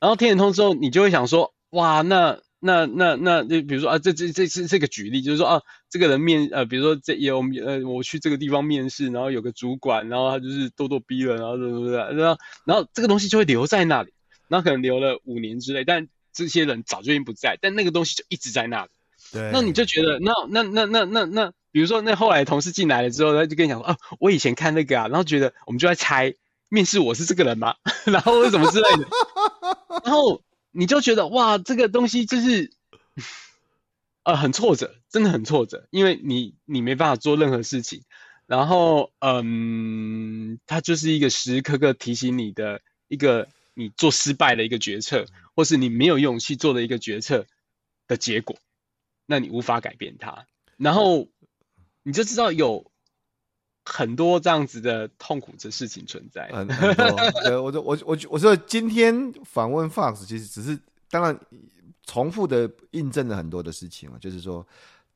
[0.00, 14.12] 然后天眼通之后，你就会想说，哇，那那那那，就比如说啊，这这这是这个举例，就是说啊，这个人面呃，比如说这有呃，我去这个地方面试，然后有个主管，然后他就是咄咄逼人，然后怎么怎么然后然后这个东西就会留在那里，
[14.48, 18.90] 然后可能留了五年之类，但这些人早就已经不在，但那个东西就一直在那里，
[19.32, 21.24] 对，那你就觉得，那那那那那那。
[21.24, 26.34] 那那比如说，那后来同事进来了之后，他就跟你讲说：“啊，我以前看那个啊，然后觉得我们就在猜
[26.68, 27.76] 面试我是这个人吗？
[28.04, 29.08] 然后为什么之类的？
[30.04, 32.72] 然后你就觉得哇，这个东西就是，
[34.22, 38.02] 呃，很挫折，真的很挫折，因为你你没办法做任何事情。
[38.46, 47.46] 然后，嗯，它就是一个时时刻刻提醒你的一个你做失败的一个决策，或是你没有勇气做的一个决策
[48.06, 48.56] 的结果，
[49.26, 50.46] 那你无法改变它。
[50.76, 51.28] 然后。
[52.04, 52.84] 你就知道有
[53.84, 56.48] 很多这样子的痛苦的事情存在。
[56.48, 60.76] 很很多，对，我我我我说今天访问 Fox 其实只是
[61.08, 61.38] 当然
[62.04, 64.66] 重复的印证了很多的事情嘛，就是说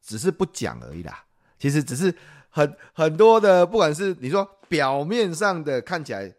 [0.01, 1.25] 只是不讲而已啦。
[1.59, 2.15] 其实只是
[2.51, 6.33] 很很多的，不管是你说表面上的看起来，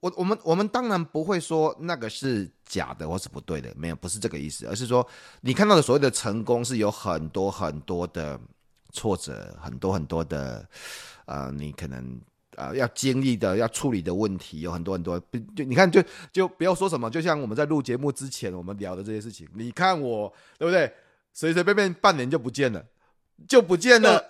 [0.00, 5.06] 我我们我们当然不会说那个是假的或是不对的，没有，不是这个意思，而是说
[5.40, 8.40] 你看到的所谓的成功是有很多很多的。
[8.92, 10.68] 挫折很多很多的，
[11.24, 12.20] 呃，你可能
[12.56, 15.16] 啊、要经历的、要处理的问题有很多很多。
[15.54, 20.92] 就你看，就就不要说什么，就像我们在录节目之前我们聊的这些事情，你看我对不对？
[21.32, 22.84] 随随便便半年就不见了，
[23.46, 24.20] 就不见了，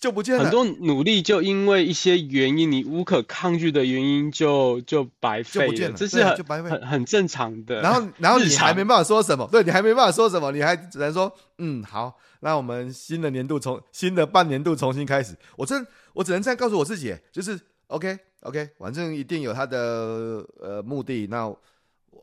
[0.00, 0.42] 就不见了。
[0.42, 7.80] 很多努力就因为一些原因，你无可抗拒的原因就就白费了，就不见了，这是很就白费很很正常的。
[7.80, 12.18] 然后然后你还没办法说什么，对，你还没办法说什么，你还只能说嗯好。
[12.40, 21.26] 那我们新的年度从新的半年度重新开始，我真我只能这样告诉我自己，就是 OK OK，反正一定有他的呃目的。
[21.28, 21.50] 那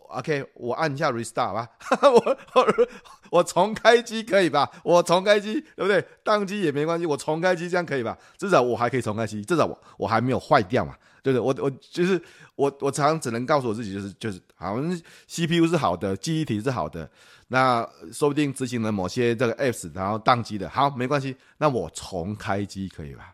[0.10, 1.68] OK，我按一下 restart 吧，
[2.04, 2.88] 我我
[3.32, 4.70] 我重开机可以吧？
[4.84, 6.06] 我重开机对不对？
[6.24, 8.16] 宕机也没关系，我重开机这样可以吧？
[8.38, 11.42] 至少我还可以重开机，至少我我还没有坏掉嘛，对不对？
[11.42, 12.22] 我我就是
[12.56, 17.10] 我我常常只能告诉我自己，就是就是好像 CPU 是好的，记忆体是好的，
[17.48, 23.34] 那说不定执行了某些这个 apps，然后宕机的，好没关系，那我重开机可以吧？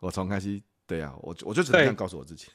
[0.00, 2.46] 我重开机，对啊，我我就只能这样告诉我自己。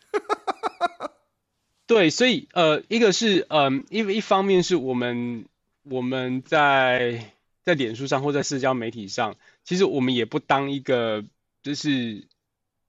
[1.86, 5.46] 对，所以呃，一个是嗯，因、为一方面是我们
[5.90, 11.24] 我们在在脸书上或在社交媒体上，其实我们也不当一个，
[11.64, 12.28] 就是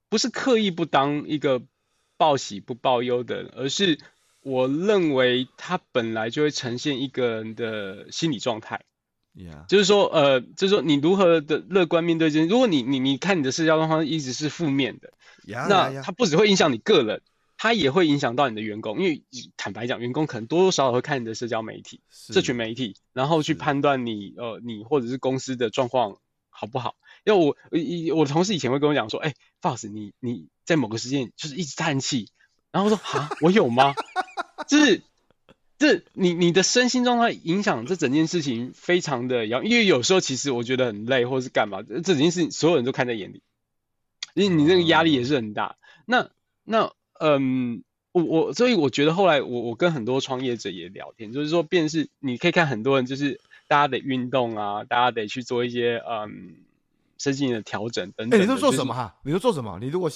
[0.09, 1.63] 不是刻意不当一个
[2.17, 3.99] 报喜不报忧的人，而是
[4.41, 8.81] 我认为他本来就会呈现一个人的心理状态。
[9.35, 9.67] Yeah.
[9.67, 15.13] 就是说呃，就是说你如何的乐观面对这些，如果你你你看你的社交状况一直是负面的
[15.47, 17.23] ，yeah, 那它不只会影响你个人。
[17.61, 19.25] 它也会影响到你的员工，因为
[19.57, 26.19] 坦白讲，员工可能多多少少会看你的社交媒体、社群媒体，然后去判断你呃你或者是公司的状况
[26.51, 26.95] 好不好。
[27.25, 27.57] 因为我
[28.13, 32.29] 我我同事以前会跟我讲说，哎、欸，Fox，你你在某个时间就是一直叹气，
[32.71, 33.93] 然后说啊，我有吗？
[34.69, 35.03] 就是
[35.79, 43.43] 这你你的身心状态影响这整件事情非常的要，因为有时候其实我觉得很累或者是干嘛，这整件事情所有人都看在眼里，
[44.35, 45.77] 因为你那个压力也是很大。
[46.07, 46.31] 那
[46.63, 46.93] 那。
[47.21, 56.57] 嗯，我我所以我觉得后来我我跟很多创业者也聊天，就是说，便是你可以看很多人，就是大家得运动啊，大家得去做一些嗯
[57.19, 58.39] 身心的调整等等。
[58.39, 59.17] 哎、欸，你都做什么哈？
[59.25, 59.79] 就是、你都做什么？
[59.81, 60.11] 你如果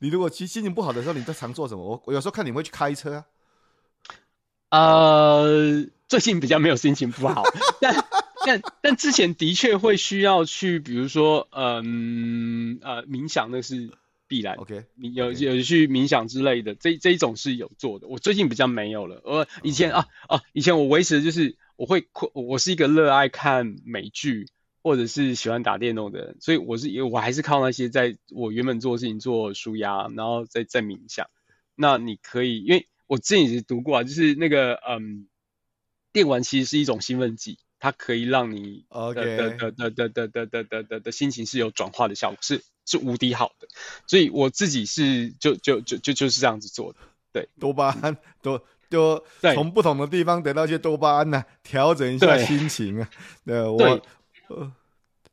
[0.00, 1.82] 你如果其实心情不好的时候，你在常做什么？
[1.84, 3.24] 我我有时候看你会去开车啊。
[4.70, 7.42] 呃，最近比较没有心情不好，
[7.80, 8.04] 但
[8.44, 13.90] 但但之前的确会需要去，比如说嗯呃冥想，那是。
[14.30, 18.06] 必然，OK，你有.有去冥想之类的，这这一种是有做的。
[18.06, 19.20] 我最近比较没有了。
[19.24, 24.46] 我以前.啊啊，以前我维持的就是我会，我是一个热爱看美剧
[24.84, 31.26] 或者是喜欢打电动的人，所以我是我还是靠那些在我原本做的事情做舒压，然后再再冥想。
[31.74, 35.26] 那你可以，因为我之前也读过啊，就是那个嗯，
[36.12, 39.12] 电玩其实是一种兴奋剂，它可以让你的
[39.56, 42.62] 的的的的的的的的心情是有转化的效果，是。
[42.86, 43.68] 是无敌好的，
[44.06, 46.98] 所以我自己是就就就就就是这样子做的。
[47.32, 49.22] 对，多巴胺多就
[49.54, 53.08] 从不同的地方得到一些多巴胺呢、啊，调整一下心情啊。
[53.44, 54.00] 对，我
[54.48, 54.72] 呃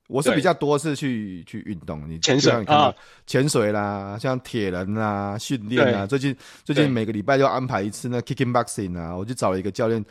[0.07, 2.93] 我是比较多是去去运动，你潜水啊，
[3.25, 6.05] 潜水啦，像铁人啊，训练啊。
[6.05, 10.05] 最近最近每个礼拜就安排一次那 kicking boxing 啊，我就找了一个教练，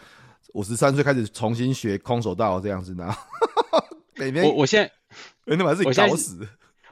[0.55, 3.15] 五十三岁开始重新学空手道这样子呢。
[4.19, 4.91] 每天我我现在
[5.45, 6.47] 每天把自己搞死。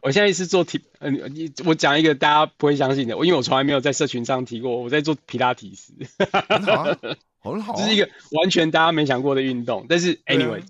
[0.04, 5.94] 我现在是做提，嗯、呃，你我讲一个大家不会相信的，我因为我从来没有在社群上提过，我在做皮拉提斯，
[6.46, 6.98] 很好啊，
[7.40, 9.86] 很好、啊，这是一个完全大家没想过的运动。
[9.88, 10.60] 但是 anyway，anyway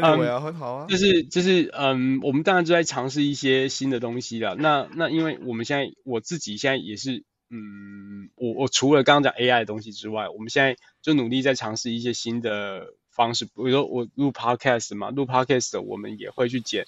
[0.00, 4.56] 啊，anyway 啊嗯、很好啊，就是就是嗯，我们当然就在尝试一些新的东西了。
[4.56, 16.84] 那那因为我们现在我自己现在也是，嗯，我我除了刚刚讲 AI 的东西之外，我们现在就努力在尝试一些新的方式，比如说我录 podcast 嘛，录 podcast 我们也会去剪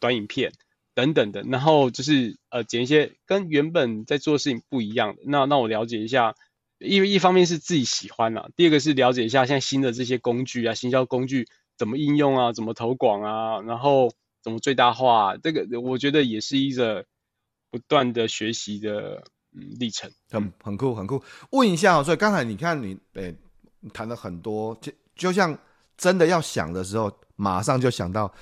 [0.00, 0.50] 短影片。
[0.94, 5.22] 等等的，然后就是呃，剪一些跟原本在做的事情不一样的。
[5.26, 6.36] 那那我了解一下，
[6.78, 17.04] 因为一方面是自己喜欢啦，第二个是了解一下现在新的这些工具啊，行销工具怎么应用啊，怎么投广啊，然后怎么最大化啊，这个我觉得也是一个
[17.72, 21.20] 不断的学习的嗯历程，很很酷很酷。
[21.50, 23.34] 问一下，所以刚才你看你诶
[23.92, 25.58] 谈了很多，就就像
[25.96, 28.32] 真的要想的时候，马上就想到。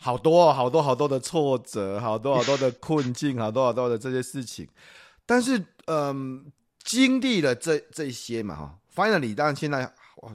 [0.00, 4.66] 好多好多好多的挫折，好多好多的困境， 好多好多的这些事情。
[5.26, 6.52] 但是，嗯，
[6.84, 9.82] 经历了这这些嘛，哈，finally，当然现在
[10.22, 10.32] 哇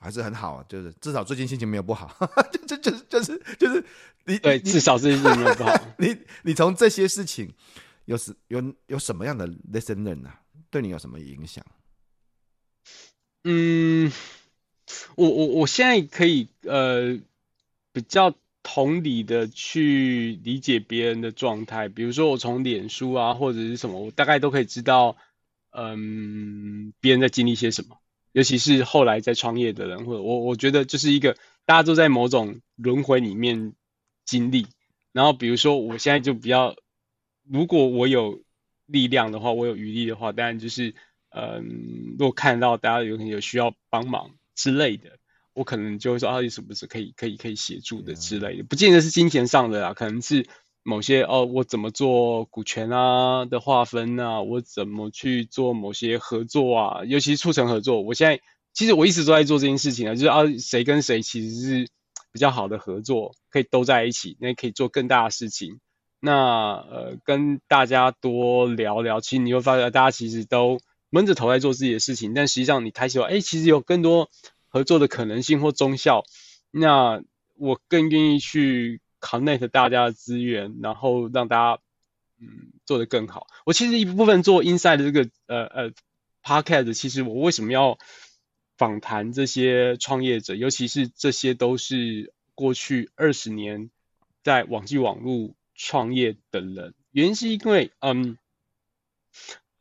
[0.00, 2.10] 还是很好，就是至少最近心情没有不好，
[2.50, 3.84] 就就就是就是就是
[4.24, 5.72] 你对，至少最近心情没有不好。
[5.98, 7.54] 你 你从这些事情
[8.06, 10.30] 有什有有什么样的 lesson learn 呢？
[10.70, 11.64] 对你有什么影响？
[13.44, 14.12] 嗯，
[15.14, 17.16] 我我我现在可以呃
[17.92, 18.34] 比较。
[18.64, 25.16] 同理的去理解别人的状态，比如说我从脸书啊或者是什么，我大概都可以知道，
[25.70, 27.98] 嗯，别人在经历些什么。
[28.32, 33.74] 尤其是后来在创业的人，或者我我觉得就是一个大家都在某种轮回里面
[34.24, 34.66] 经历。
[35.12, 36.74] 然后比如说我现在就比较，
[37.48, 38.42] 如果我有
[38.86, 40.94] 力量的话，我有余力的话，当然就是，
[41.28, 45.18] 嗯，如果看到大家有可能有需要帮忙之类的。
[45.54, 50.46] 我可能就会说啊，有什么是可以可以可以协助的之类的，不见得是金钱上的啦，可能是
[50.82, 58.02] 某些哦，我怎么做股权啊的划分啊，我怎么去做某些合作啊，尤其是促成合作。
[58.02, 58.42] 我现在
[58.72, 61.88] 其实我一直都在做这件事情啊，就是啊，谁跟谁其实是
[62.32, 65.78] 比较好的合作，可以都在一起，那可以做更大的事情。
[66.20, 66.32] 那
[66.74, 70.80] 呃，跟大家多聊聊，其实你会发现，大家其实都
[71.10, 74.30] 闷着头在做自己的事情，但实际上你抬起头，哎，其实有更多
[74.74, 76.24] 合作的可能性或综效。
[76.72, 77.22] 那
[77.54, 81.82] 我更愿意去 connect 大家的资源，然后让大家
[82.40, 83.46] 嗯做得更好。
[83.64, 85.92] 我其实一部分做 Inside 的这个呃呃
[86.42, 87.98] Podcast，其实我为什么要
[88.76, 93.90] 访谈这些创业者，尤其是这些都是过去二十年
[94.42, 98.36] 在网际网络创业的人，原因是因为嗯。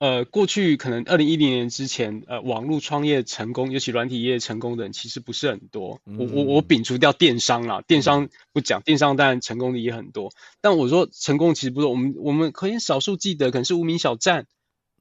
[0.04, 6.02] 呃，过去可能二零一零年之前，呃，网络创业成功，尤其软体业成功的人其实不是很多。
[6.06, 10.34] 嗯、我我我摒除掉电商啦，电商不讲，电商当然成功的也很多。
[10.60, 14.46] 但我说成功其实不是我们，我们可以少数记得，可能是无名小站，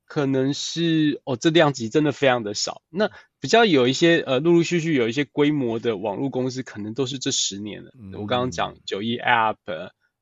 [0.06, 2.82] 可能是哦，这量级真的非常的少。
[2.88, 7.90] 那比较有一些呃，陆陆续续有一些规模的网络公司，可能都是这十年了。
[8.00, 9.56] 嗯、我刚刚讲九一 App，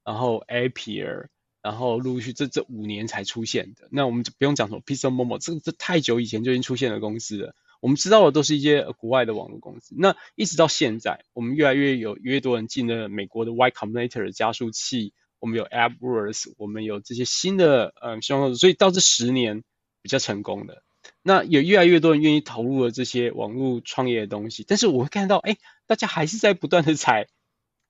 [0.06, 1.26] 然后 Appier。
[1.62, 7.54] 然后陆续这这五年才出现的，那我们就不用讲什么 Pizza Momo，这这太久以前就已经出现的公司了。
[7.80, 9.94] 我们知道的都是一些国外的网络公司。
[9.98, 19.62] 那一直到现在，我们越来越有越多人进了美国的 Y Combinator 的加速器，我们有 AppWorks，我们有这些新的嗯希望，所以到这十年
[20.02, 20.82] 比较成功的，
[21.22, 24.64] 那有越来越多人愿意投入了这些网络创业的东西。
[24.66, 25.56] 但是我会看到，哎，
[25.86, 27.28] 大家还是在不断的踩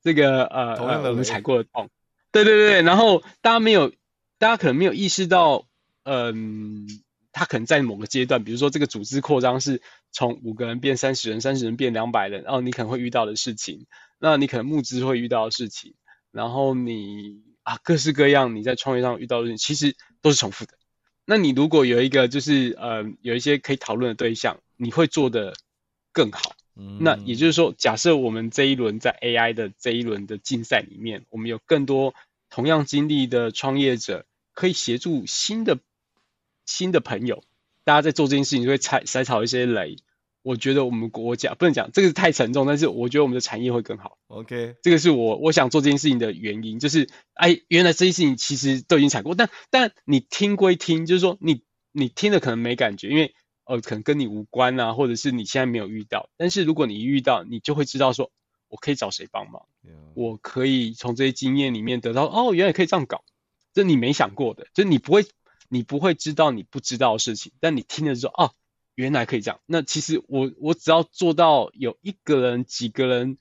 [0.02, 1.88] 这个呃，同样的我们踩过的洞。
[2.32, 3.90] 对对对，然后大家没有，
[4.38, 5.66] 大家可能没有意识到，
[6.04, 6.86] 嗯，
[7.32, 13.86] 他可能在某个阶段，比如说这个组织扩张是从五个人变三十人，三十人变两百人，然后你可能会遇到的事情，
[14.18, 15.94] 那你可能募资会遇到的事情，
[16.30, 20.74] 然后你啊各式各样你在创业上遇到的事情，其实都是重复的。
[21.24, 25.54] 那你如果有一个就是呃有一些可以讨论的对象，你会做得
[26.12, 26.54] 更好。
[26.74, 32.14] 那也就是说，假设我们这一轮在 AI 的这一轮的竞赛里面，我们有更多
[32.48, 35.78] 同样经历的创业者，可以协助新的
[36.64, 37.44] 新的朋友，
[37.84, 39.96] 大家在做这件事情就会踩筛草一些雷。
[40.42, 44.16] 我觉得我们国家不能讲这个是太沉重，但是我觉得我们的产业会更好。
[44.28, 51.62] OK，这个是我我想做这件事情的原因，就是哎，原来这件事情其实都已经踩过，但但你听归听，就是说你
[51.92, 53.34] 你听了可能没感觉，因为。
[53.70, 58.32] 呃，可能跟你无关啊，或者是你现在没有遇到，但是如果你一遇到，你就会知道说，
[58.66, 59.62] 我可以找谁帮忙.
[60.14, 63.22] 我可以从这些经验里面得到，哦，原来可以这样搞，
[63.72, 65.24] 这你没想过的，就你不会，
[65.68, 68.50] 你不会知道你不知道的事情，但你听了之后，哦，
[68.96, 73.38] 原来可以这样，那其实我我只要做到有一个人、几个人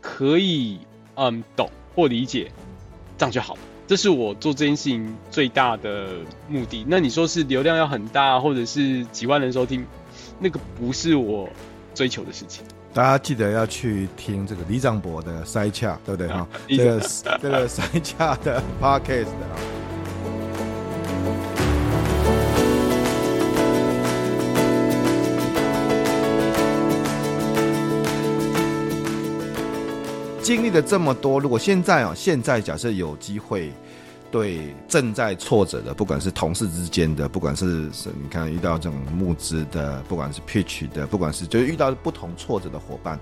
[0.00, 0.78] 可以
[1.14, 2.50] 嗯懂或理解，
[3.18, 3.60] 这样就好了。
[3.92, 6.06] 这是我做这件事情最大的
[6.48, 6.82] 目的。
[6.88, 9.84] 那你说是流量要很大，或者是几万人收听，
[10.40, 11.46] 那个不是我
[11.94, 12.64] 追求的事情。
[12.94, 16.48] 大家记得要去听这个李长博的塞洽，对不对哈？
[16.66, 17.00] 这个
[17.42, 19.81] 这个塞洽的 podcast 啊。
[30.42, 33.70] 经历了这么多，如果现在啊，现在假设有机会，
[34.30, 43.18] 对正在挫折的，不管是同事之间的，不管是是你看遇到这种募资的，不管是 pitch 的，不管是就遇到不同挫折的伙伴，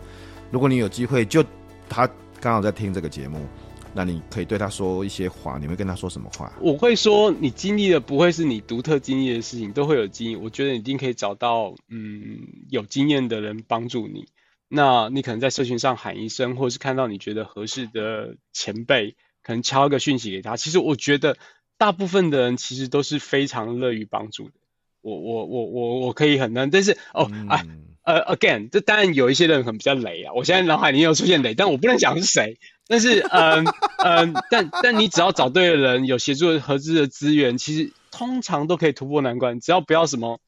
[0.50, 1.44] 如果你有机会，就
[1.90, 2.08] 他
[2.40, 3.46] 刚好在听这个节目，
[3.92, 6.50] 那你可以对他说一些话，你会跟他说什么话？
[6.58, 10.40] 我会说，你经历的不会是你独特经历的事情，都会有经验。
[10.42, 12.38] 我觉得你一定可以找到嗯
[12.70, 14.24] 有经验的人帮助你。
[14.72, 20.56] 那你可能在社群上喊一声，或者是看到你觉得合适的前辈，可能敲一个讯息给他。
[20.56, 21.36] 其实我觉得
[21.76, 24.52] 大部分的人其实都是非常乐于帮助的。
[25.00, 27.64] 我我我我我可以很难，但是哦啊
[28.04, 30.32] 呃 again，这当然有一些人可能比较雷啊。
[30.34, 32.58] 我现在脑海里有出现雷，但我不能讲是谁。
[32.86, 33.66] 但是嗯
[33.98, 39.58] 嗯，但但你只要找对了人，有协助合资的资源，其实通常都可以突破难关。
[39.58, 40.40] 只要不要什么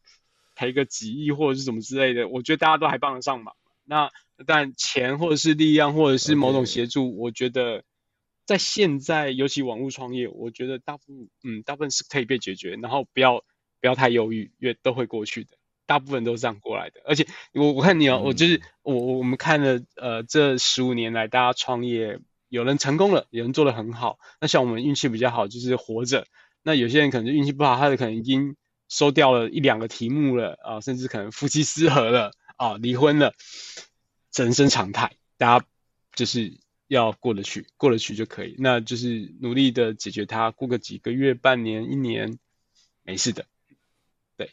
[0.55, 3.55] 赔个几亿或者是什么之类的，我觉得大家都还帮得上忙。
[3.93, 4.11] 那
[4.47, 7.85] 但钱或者是力量或者是某种协助我觉得
[8.47, 13.45] 在现在尤其网络创业，我觉得大部分嗯大部分是可以被解决，然后不要
[13.83, 15.51] 不要太犹豫，也都会过去的，
[15.85, 17.03] 大部分都是这样过来的。
[17.05, 22.19] 而且我我看你哦，嗯、我就是我我们看了呃这十五年来大家创业，
[22.49, 24.19] 有人成功了，有人做得很好。
[24.41, 26.27] 那像我们运气比较好，就是活着。
[26.63, 28.57] 那有些人可能就运气不好，他的可能已经
[28.89, 32.33] 收掉了一两个题目了啊、呃，甚至可能夫妻失和了。
[32.63, 33.35] 啊，离婚了，
[34.37, 35.67] 人生常态，大家
[36.15, 36.53] 就是
[36.87, 38.55] 要过得去，过得去就可以。
[38.57, 42.39] 那就是努力的解决它，过个几个月、半年、一年，
[43.03, 43.45] 没事的。
[44.37, 44.49] 对，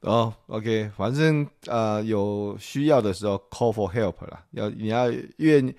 [0.00, 5.72] 哦，OK，反正呃有需要的时候 call for help 啦，要你要愿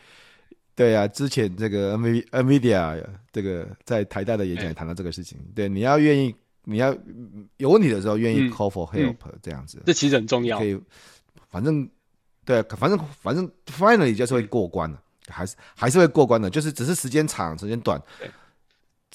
[0.75, 6.97] 对啊，之前这个 NVIDIA 这个在台大的演讲也谈到这个事情，对，你要愿意，你要
[7.57, 10.57] 有问题的时候愿意 call for help 这样子，这其实很重要。
[10.57, 10.79] 可以，
[11.53, 11.87] 反正
[12.43, 14.97] 对，反正反正 finally 就是会过关的，
[15.29, 18.01] 还是还是会过关的，就是只是时间长时间短。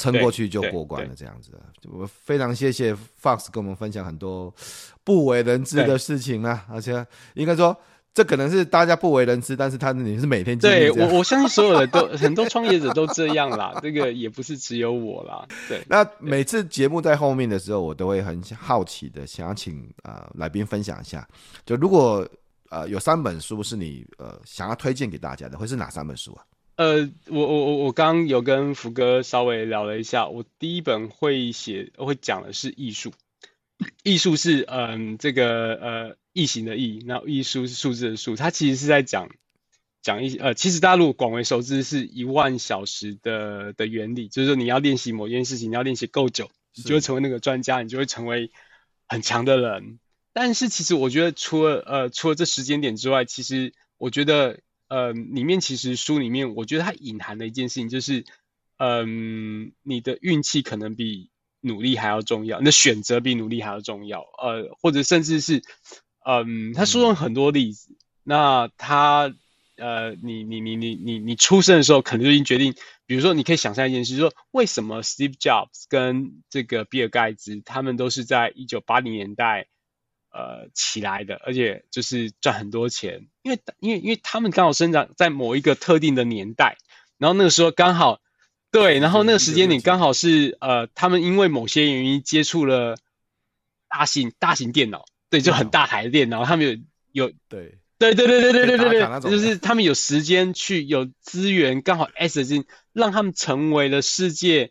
[0.00, 1.50] 撑过去就过关了，这样子。
[1.88, 4.54] 我非常谢谢 Fox 跟我们分享很多
[5.02, 7.76] 不为人知的事情啊，而且应该说，
[8.18, 10.58] 这可能是大家不为人知，但是他你是每天。
[10.58, 15.46] 对我，我相信所有的 都很多创业者都这样啦，这个也不是只有我啦。
[15.68, 21.24] 对， 那每次节目在后面的时候，我都会很好奇的想要请啊、呃、来宾分享一下，
[21.64, 22.28] 就如果
[22.70, 26.42] 呃有三本书是你呃想要推荐给大家的，会是哪三本书啊？
[26.74, 33.12] 呃，我我我我刚刚有跟福哥稍微聊了一下，我第一本会写会讲的是艺术，
[34.02, 39.30] 艺术是嗯、呃、这个呃异形的异，那艺术是数字的数，它其实是在讲
[40.02, 48.50] 讲一呃，其实大陆广为熟知是一万小时的的原理，就是说你要练习某件事情，你要练习够久，你就会成为那个专家，你就会成为
[49.06, 49.98] 很强的人。
[50.32, 54.60] 但是其实我觉得除了呃除了这时间点之外，其实我觉得。
[54.90, 58.24] 呃，里面其实书里面，我觉得它隐含的一件事情就是，
[58.78, 61.28] 嗯、呃，你的运气可能比
[61.60, 65.62] 努力还要重要，你的选择比努力还要重要，呃，或者甚至是，
[66.24, 69.32] 嗯、呃，他说了很多例子，那他，
[69.76, 72.74] 呃，你你你你你你出生的时候，可能就已经决定，
[73.06, 79.66] 比如说，你可以想象一件事，就是说，为什么 Steve Jobs 跟这个比尔盖茨，他们都是在一九八零年代。
[80.30, 86.76] 呃，起来的，而且就是赚很多钱，因为因为因为他们刚好生长在某一个特定的年代，
[87.16, 88.20] 然后那个时候刚好
[88.70, 92.96] 对，然后那个时间点刚好是呃，他们因为某些原因接触了
[93.88, 97.78] 大型大型电脑，对，就很大台的电脑，他们有有对。
[98.00, 104.70] 对对对对对对对对，就是他们有时间去有资源，刚好 S 进让他们成为了世界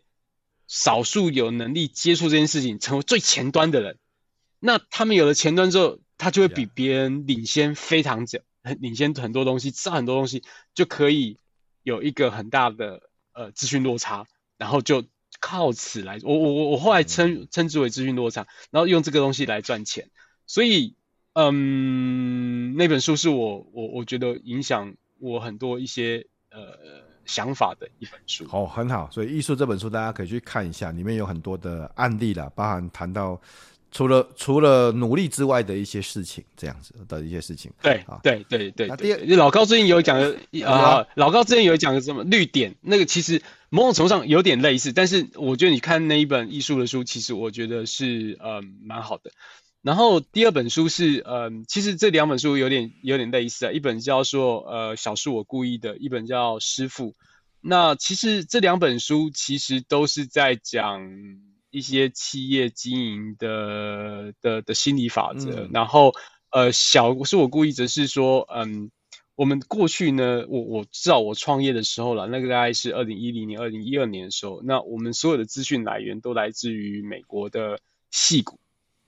[0.66, 3.98] 少数有能力接触这件事情，成为最前端的人。
[4.60, 10.42] 那他们有了前端之后，他就会比别人领先非常久，很领先很多东西，知道很多东西，
[10.72, 11.36] 就可以
[11.82, 13.07] 有一个很大的
[13.38, 14.26] 呃资讯落差，
[14.56, 15.04] 然后就
[15.40, 20.10] 靠此来，我我我我后来称称之为资讯落差，然后用这个东西来赚钱。
[20.46, 20.96] 所以，
[21.34, 28.46] 嗯，那本书是我我我觉得影响我很多一些呃想法的一本书。
[28.50, 29.08] 哦，很好。
[29.12, 33.40] 所以艺术这本书大家可以去看一下，里面有很多的案例啦，包含谈到。
[33.90, 37.72] 除了除了努力之外的一些事情，这样子的一些事情。
[37.82, 38.86] 对啊，对，对，对。
[38.86, 40.36] 那第二，老高最近有讲的
[40.66, 42.76] 啊，老高之前有讲的什么绿点？
[42.82, 49.30] 那个其实某种程度上有点类似，但是我觉得你看那一本艺术的书，其实我觉得是呃蛮好的。
[49.80, 57.14] 然后第二本书是呃，其实这两本书有点有点类似啊，一本叫做呃小是我故意的，一本叫师傅。
[57.62, 61.08] 那其实这两本书其实都是在讲。
[61.70, 66.12] 一些企业经营的的的心理法则，嗯、然后
[66.50, 68.90] 呃，小是我故意，则是说，嗯，
[69.34, 78.58] 我们过去呢，我我知道我创业的时候了，那个大概是二零一零年、二零一二年的时候，那我们所有的资讯来源都来自于美国的戏股，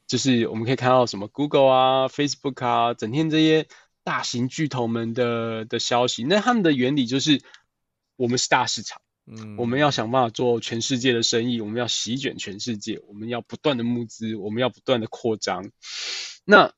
[0.06, 3.66] 就是我们可以看到什么 Google 啊、Facebook 啊，整天这些
[4.04, 7.40] 大型巨头们的的消息，那他们的原理就是，
[8.16, 9.00] 我们是大市场。
[9.56, 15.70] 我们要想办法做全世界的生意，我们要席卷全世界，我们要不断的募资，我们要不断的扩张。
[16.44, 16.74] 那，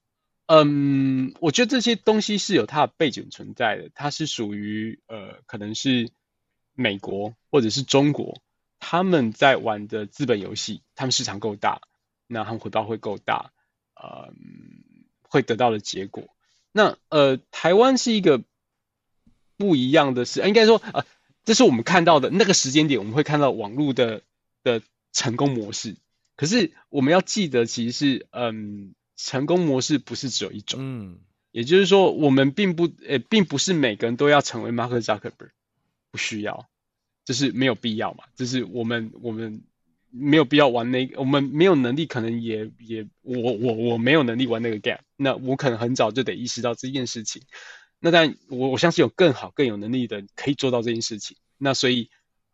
[0.46, 6.10] 嗯，我觉得这些东西是有它的背景存在的，它是属于呃，可能是
[6.74, 8.42] 美国或者是中国
[8.78, 11.80] 他们在玩的资本游戏，他们市场够大，
[12.26, 13.52] 那他们回报会够大，
[13.94, 14.30] 呃，
[15.22, 16.24] 会得到的结果。
[16.70, 18.42] 那呃，台湾是一个
[19.56, 21.06] 不一样的事，应该说呃。
[21.44, 24.22] 这是我们看到的那个时间点，我们会看到网络的
[24.62, 24.82] 的
[25.12, 25.96] 成功模式。
[26.36, 30.78] 可是我们要记得，其实是嗯，成功模式不是只有一种。
[30.80, 31.18] 嗯，
[31.50, 35.50] 也就是说，我们并不呃，并不是每个人都要成为 Mark Zuckerberg，
[36.10, 36.68] 不需要，
[37.24, 38.24] 就是没有必要嘛。
[38.34, 39.62] 就是我们我们
[40.10, 45.00] 没有必要玩那个，我们没有能力，可能也也我我我没有能力玩那个 game。
[45.16, 47.42] 那我可能很早就得意识到这件事情。
[48.04, 51.36] 那但我我相信有更好更有能力的可以做到这件事情。
[51.56, 52.10] 那所以，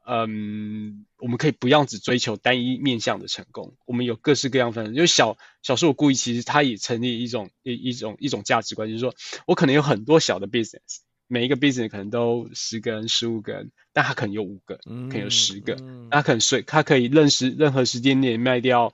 [0.06, 3.74] 嗯，我们可以不要只追求单一面向的成功。
[3.86, 9.14] 我们有各式各样分，因为小小时候我故意其实他也成立一种一一种一种价值观，就是说
[9.46, 15.76] 我可能有很多小的 business，每一个 business 可能都十个人、十五个人，但他可能有五个，可能有十个，
[16.10, 18.92] 他可能随他可以认识任何时间点卖掉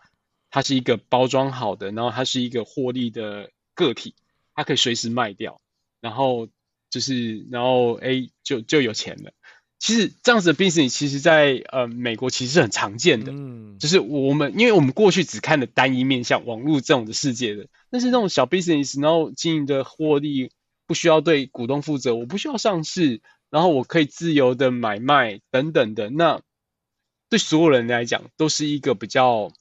[0.50, 4.14] 它是一个包装好的，然后它是一个获利的个体，
[4.54, 5.60] 它可以随时卖掉，
[6.04, 6.48] 然后
[6.90, 9.32] 就是然后哎就就有钱了。
[9.78, 20.50] 其实这样子的 business，其实在呃美国其实是很常见的，嗯，就是我们因为我们过去只看的单一面向网络这种的世界的，但是那种小 business，然后经营的获利
[20.86, 26.40] 不需要对股东负责，我不需要上市，然后我可以自由的买卖等等的，那
[27.30, 29.52] 对所有人来讲都是一个比较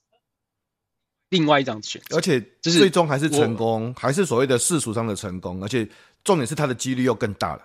[1.34, 5.86] 另外一张选择，而且就是最终还是成功，还是所谓的世俗上的成功，而且
[6.24, 7.62] 重点是它的几率又更大了，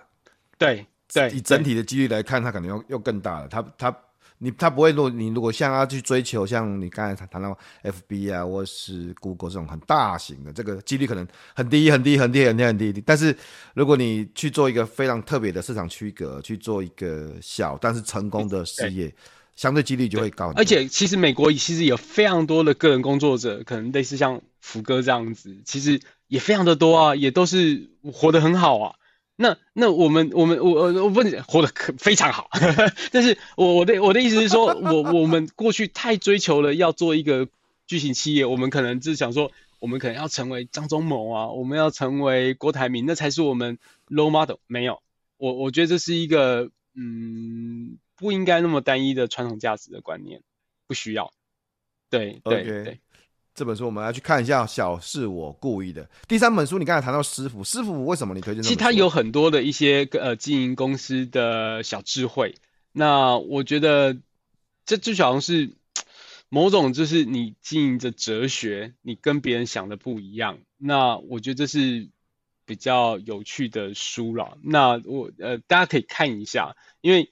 [0.57, 0.85] 对。
[1.11, 3.47] 对，以整体的几率来看，它可能又又更大了。
[3.47, 3.95] 它它
[4.37, 13.03] 你它不会说你如果像他去追求像你刚才谈到 FB 啊，或是 Google 这种很大型的，这个几率可能很低很低很低很低很低很低。
[13.03, 13.35] 但是
[13.73, 19.11] 如果你去做一个非常特别的市场区隔，去做一个小但是成功的事业，
[19.59, 20.53] 相对几率就会高。
[20.55, 25.99] 而且其实美国其实有非常多的个人工作者，可能类似像福哥这样子，其实
[26.29, 28.95] 也非常的多啊，也都是活得很好啊。
[29.35, 32.49] 那那我们我们我我我问活得可非常好，
[33.11, 37.49] 但是我我的我的意思是说，我我们过去太追求了要做一个
[37.85, 44.55] 巨型企业，我们可能只想说，我们可能要成为张忠谋啊，我们要成为郭台铭，那才是我们 role model。
[44.67, 45.01] 没有，
[45.37, 50.43] 我我觉得这是一个嗯不应该那么单一的传统价值的观念，
[50.85, 51.31] 不需要。
[52.09, 52.83] 对对对。
[52.83, 52.99] Okay.
[53.55, 56.09] 这本书我们要去看一下，小是我故意的。
[56.29, 58.63] 第三本书，你刚才谈到师傅，师傅为什么你推荐？
[58.63, 62.55] 其实他有很多的一些呃经营公司的小智慧。
[62.93, 64.17] 那我觉得
[64.85, 65.71] 这就好像是
[66.47, 70.59] 某种就是你经营着哲学，你跟别人想的不一样。
[70.77, 72.07] 那我觉得这是
[72.65, 74.57] 比较有趣的书了。
[74.63, 77.29] 那我呃大家可以看一下，因为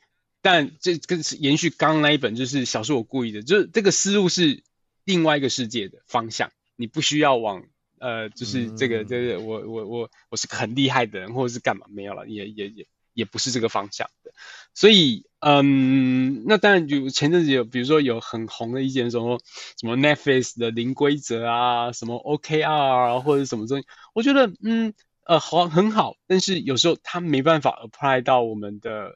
[0.48, 4.64] 但这跟是延续刚刚那一本，就是小说我故意的，就是这个思路是。
[5.08, 7.64] 另外一个世界的方向，你不需要往
[7.98, 14.34] 呃，就是这个，这个我我我我是个很厉害的人，或者是干嘛没有了，也也也也不是这个方向的。
[14.74, 19.40] 所以，嗯，那当然就前阵子有，比如说有很红的意见，什么
[19.80, 24.94] 什么 Netflix 的零规则啊，什么 OKR 啊，或者什么东西，我觉得嗯
[25.26, 29.16] 呃好很好，但是有时候它没办法 apply 到我们的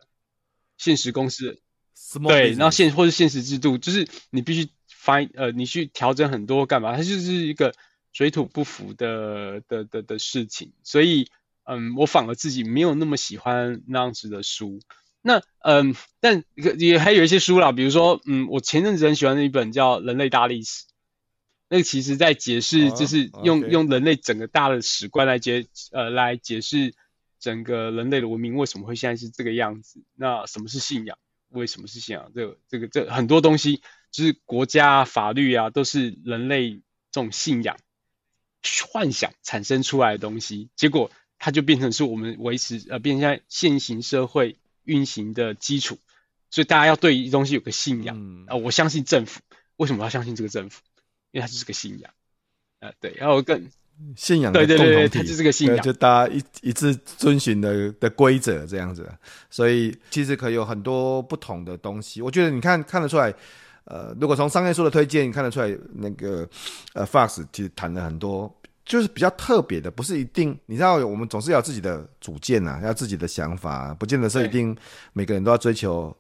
[0.82, 1.59] 现实公司
[2.27, 4.67] 对，然后现或者现实制度，就是你必须。
[5.03, 6.95] 翻呃，你去调整很多干嘛？
[6.95, 7.73] 它就是一个
[8.13, 11.27] 水土不服的的的的事情，所以
[11.63, 14.79] 嗯，我反而自己没有那么喜欢那样子的书。
[15.23, 16.43] 那嗯，但
[16.77, 20.84] 也还有一些书啦，比如说嗯，我前阵子很喜欢的一本叫《人类大历史》，
[21.67, 23.71] 那个其实在解释，就是用、oh.
[23.71, 26.93] 用人类整个大的史观来解呃来解释
[27.42, 30.02] 整个人类的文明为什么会现在是这个样子。
[30.16, 31.18] 那什么是信仰？
[31.50, 32.32] 为什么是信仰？
[32.34, 33.82] 这个这个这很多东西。
[34.12, 36.82] 就是国家法律啊，都是人类
[37.12, 37.78] 这种信仰、
[38.92, 45.98] 幻想产生出来的东西，结果它就变成是我们维持呃，变成现行社会运行的基础。
[46.50, 49.39] 所以大家要对东西有个信仰啊、嗯呃，我相信政府，
[49.78, 50.82] 为什么要相信这个政府？
[51.32, 52.12] 因为它就是个信仰
[52.82, 53.70] 啊、呃，对，然后更
[54.16, 59.10] 信仰的共同体，对对对，它就是个信仰，就大家一一致遵循的的规则这样子。
[59.49, 63.34] 所以其实可以有很多不同的东西，我觉得你看看得出来。
[63.86, 66.47] 呃，如果从商业书的推荐看得出来，那个
[66.93, 68.49] 呃，Fox 其实谈了很多，
[68.86, 74.74] 就是比较特别的，不是一定，你知道，我们总是要自己的主见呐，要自己的想法，不见得是一定
[75.14, 76.16] 每个人都要追求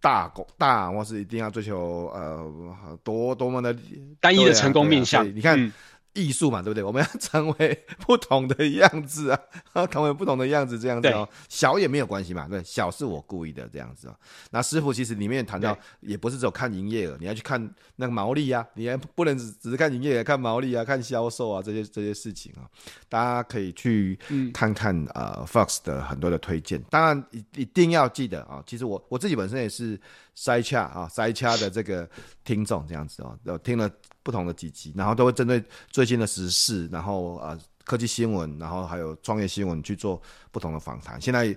[0.00, 3.74] 大功大，或是一定要追求呃多多么的
[4.20, 5.24] 单一的成功面向。
[5.34, 5.58] 你看。
[5.58, 5.72] 嗯
[6.14, 6.82] 艺术嘛，对不对？
[6.82, 9.30] 我们要成为不同的样子
[9.72, 11.28] 啊，成为不同的样子，这样子哦。
[11.48, 14.16] 小也没有关系嘛，对，小是我故意的这样子哦。
[14.50, 22.62] 那师傅其实里面谈到，也不是只有看营业额，你要去看那个毛利啊，你还不能只只是看营业额，看毛利啊，看销售啊这些这些事情啊。
[23.08, 24.18] 大家可以去
[24.52, 28.62] 看看呃 Fox 的很多的推荐，当然一一定要记得啊。
[28.66, 30.00] 其实我我自己本身也是
[30.34, 32.08] 塞恰啊塞恰的这个
[32.44, 33.90] 听众这样子哦，有听了。
[34.24, 40.18] 不同的几集，然后都会针对最新的时事，然后呃科技新闻，然后还有创业新闻去做
[40.50, 41.20] 不同的访谈。
[41.20, 41.54] 现在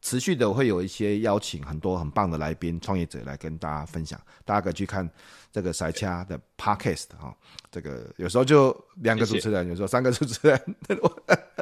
[0.00, 4.18] 持续的会有一些邀请很多很棒的来宾、创业者来跟大家分享。
[4.46, 5.06] 大家可以去看
[5.52, 7.36] 这个塞恰的 Podcast 哈、哦，
[7.70, 10.58] 这个有时候就两个主持人，有时候三个主持人。
[10.88, 10.96] 对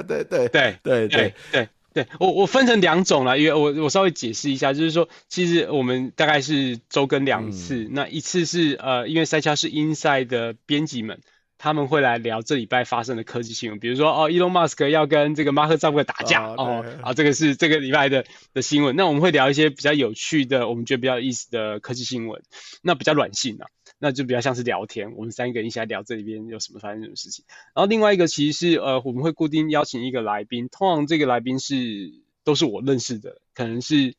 [0.07, 2.07] 对对对对对对。
[2.19, 11.21] 我，我分成两种啦，因为我我稍微解释一下，就是说，其实我们大概是周更两次，嗯、那一次是呃，因为塞洽是 Inside 的编辑们，
[11.59, 18.97] 他们会来聊这礼拜发生的科技新闻，比如说哦，Elon Musk 要跟这个马克扎克伯打架哦，啊，这个是这个礼拜的的新闻。
[18.97, 22.43] 那我们会聊一些比较有趣的，我们觉得比较有意思的科技新闻，
[22.83, 23.67] 那比较软性啊，
[24.03, 27.45] 那就比较像是聊天，我们三个人一起来聊这里边有什么发生什么事情。
[27.73, 34.15] 然后另外一个其实是呃，我们会固定邀请一个来宾，通常这个来宾是都是我认识的，可能是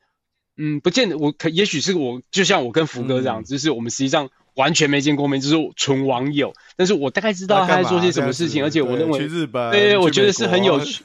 [0.56, 4.30] 嗯，不见得我可也许是我，就像我跟福哥这样，嗯、就是我们实际上。
[4.56, 6.54] 完全没见过面，就是纯网友。
[6.76, 11.04] 但是我大概知道他在做些什么事情，而且我认为，去日本，对，我觉得是很有趣。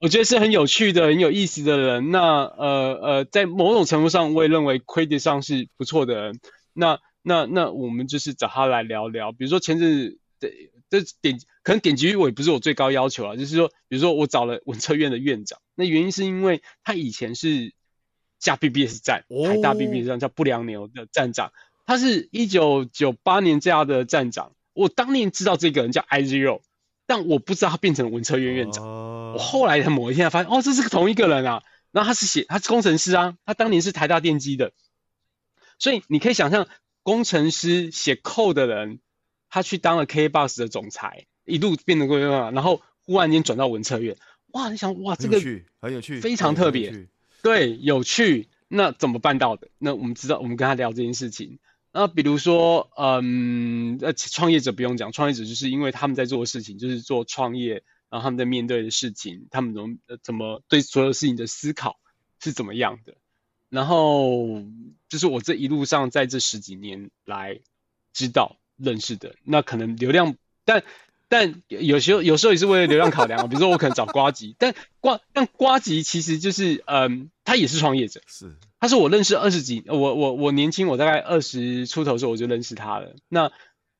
[0.00, 2.10] 我觉得是很有趣的、很有意思的人。
[2.10, 6.40] 那呃呃，在某种程度上，我也认为 credit 上是不错的人。
[6.74, 9.32] 那那那，我们就是找他来聊聊。
[9.32, 10.50] 比如说前阵子，
[10.90, 17.72] 这点可能点击率我也不是我最高要求啊，就是说，比如说我找了文策院的院长，那原因是因为他以前是。
[18.40, 21.50] 架 BBS 站，台大 BBS 站叫不良牛的站长，
[21.86, 24.52] 他是一九九八年这样的站长。
[24.74, 26.60] 我当年知道这个人叫 iZero，
[27.06, 28.84] 但我不知道他变成了文策院院长。
[29.32, 31.62] 我后来某一天发现，哦，这是个同一个人啊。
[31.90, 34.72] 然后他是写，他是工程师啊，他当年是台大电机的。
[35.78, 36.68] 所以你可以想象，
[37.02, 39.00] 工程师写 code 的人，
[39.48, 44.16] 他去当了 KBox 的总裁，一路变得贵嘛，然后忽然间转到文策院，
[44.52, 45.40] 哇，你想，哇，这个
[45.80, 47.08] 很有趣，非常特别。
[47.42, 49.68] 对，有趣，那怎么办到的？
[49.76, 51.58] 那我们知道，我们跟他聊这件事情。
[51.92, 62.00] 那比如说，嗯，呃，创业者不用讲，创业者就是因为他们在做的事情，就是做创业，然后他们在面对的事情，他们怎么怎么对所有事情的思考
[62.40, 63.14] 是怎么样的？
[63.74, 64.62] 然后
[65.08, 67.60] 就是我这一路上在这十几年来
[68.12, 70.82] 知道认识的，那可能流量，但。
[71.26, 83.50] 但有时候有时候也是为了流量考量啊，比如说我可能找瓜吉，但瓜但瓜吉其实就是嗯，他也是创业者，是，他是我认识二十几，我我我年轻，我大概二十出头的时候我就认识他了，那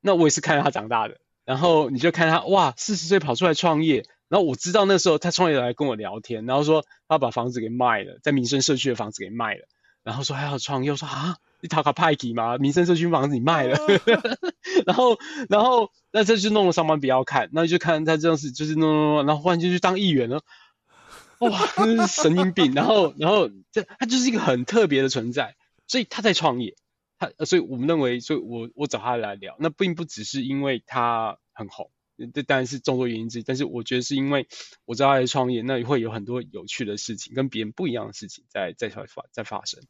[0.00, 4.04] 那我也是看着他长大的，然后你就看他哇，四十岁跑出来创业，
[4.34, 9.68] 然后我知道那时候他创业来跟我聊天，然后说他把房子给卖了，在民生社区的房子给卖了，
[10.02, 11.36] 然后说还要创业，我说啊。
[11.60, 12.58] 你讨卡派给吗？
[12.58, 13.78] 民生社区房子你卖了，
[14.84, 15.16] 然后，
[15.48, 20.42] 然后，那这就弄了上班不要看，那就看他这样子，就是弄弄弄，然后忽然就去当议员了，
[21.38, 22.74] 哇，真是神经病。
[22.74, 25.56] 然后，然后，这他就是一个很特别的存在，
[25.86, 26.74] 所以他在创业，
[27.18, 31.90] 他，所以我们认为，所以我我找他来聊，那并不只是因为他很红，
[32.32, 34.46] 这当然是众多原因之一，但是我觉得是因为
[34.84, 39.82] 我知道他在创业，那会有很多有趣的事情，跟别人不一样的事情在在发在发生，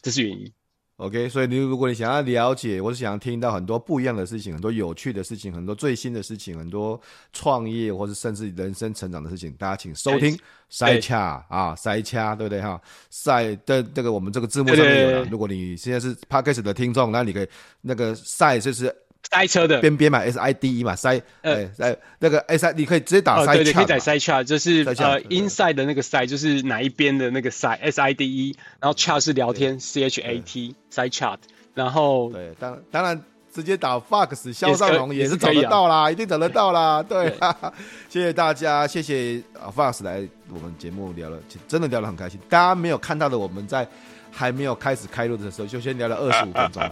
[0.00, 0.52] 这是原因。
[0.96, 7.00] OK，所以你如果你想要了解，或是想要听到很多不一样的事情，很多有趣的事情，很多最新的事情，很多
[7.32, 10.38] 创业或是甚至人生成长的事情，大家请收听
[10.68, 12.80] 塞恰啊，塞恰对不对哈？
[13.10, 15.24] 塞的这个我们这个字幕上面有了。
[15.24, 17.48] 如果你现在是 Podcast 的听众，那你可以
[17.80, 18.94] 那个塞就是。
[19.30, 19.80] 塞车的。
[19.80, 21.66] 边边嘛，S I D E 嘛，塞呃。
[21.74, 31.38] 塞那个 S I，你可以直接打塞，对对，可以打塞 chart，就是呃 inside 的那个塞，就是哪一边的那个塞，S I D E，然后 chat 是聊天，C H A T，塞 chat，
[31.74, 33.20] 然后对，当当然
[33.52, 37.32] 直接打 Fox 肖尚龙也是找得到啦， 一定找得到啦，对，
[38.08, 39.42] 谢谢大家，谢谢
[39.74, 43.86] Fox 来我们节目聊了，真的聊得很开心，大家没有看到的我们在。
[44.32, 46.82] 还没有开始开录的时候，就先聊了二十五分钟。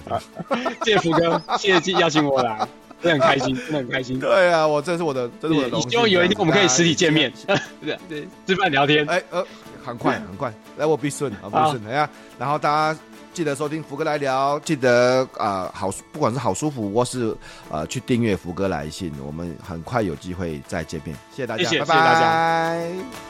[0.85, 2.69] 谢谢福哥，谢谢邀请我来，
[3.03, 4.21] 真的很开心， 真的很开心。
[4.21, 5.81] 对啊，我这是我的，这是我的。
[5.89, 7.33] 希望有一天我们可以实体见面，
[7.81, 9.05] 对对，吃饭聊天。
[9.09, 9.45] 哎呃，
[9.83, 13.01] 很快很快，来我必顺啊， 必顺，哎呀，然后大家
[13.33, 17.35] 记得收听福哥来聊，记得啊好，不管是好舒服或是
[17.71, 21.17] 呃去订阅福哥来信，我们很快有机会再见面。
[21.31, 23.30] 谢谢大家，谢谢大家。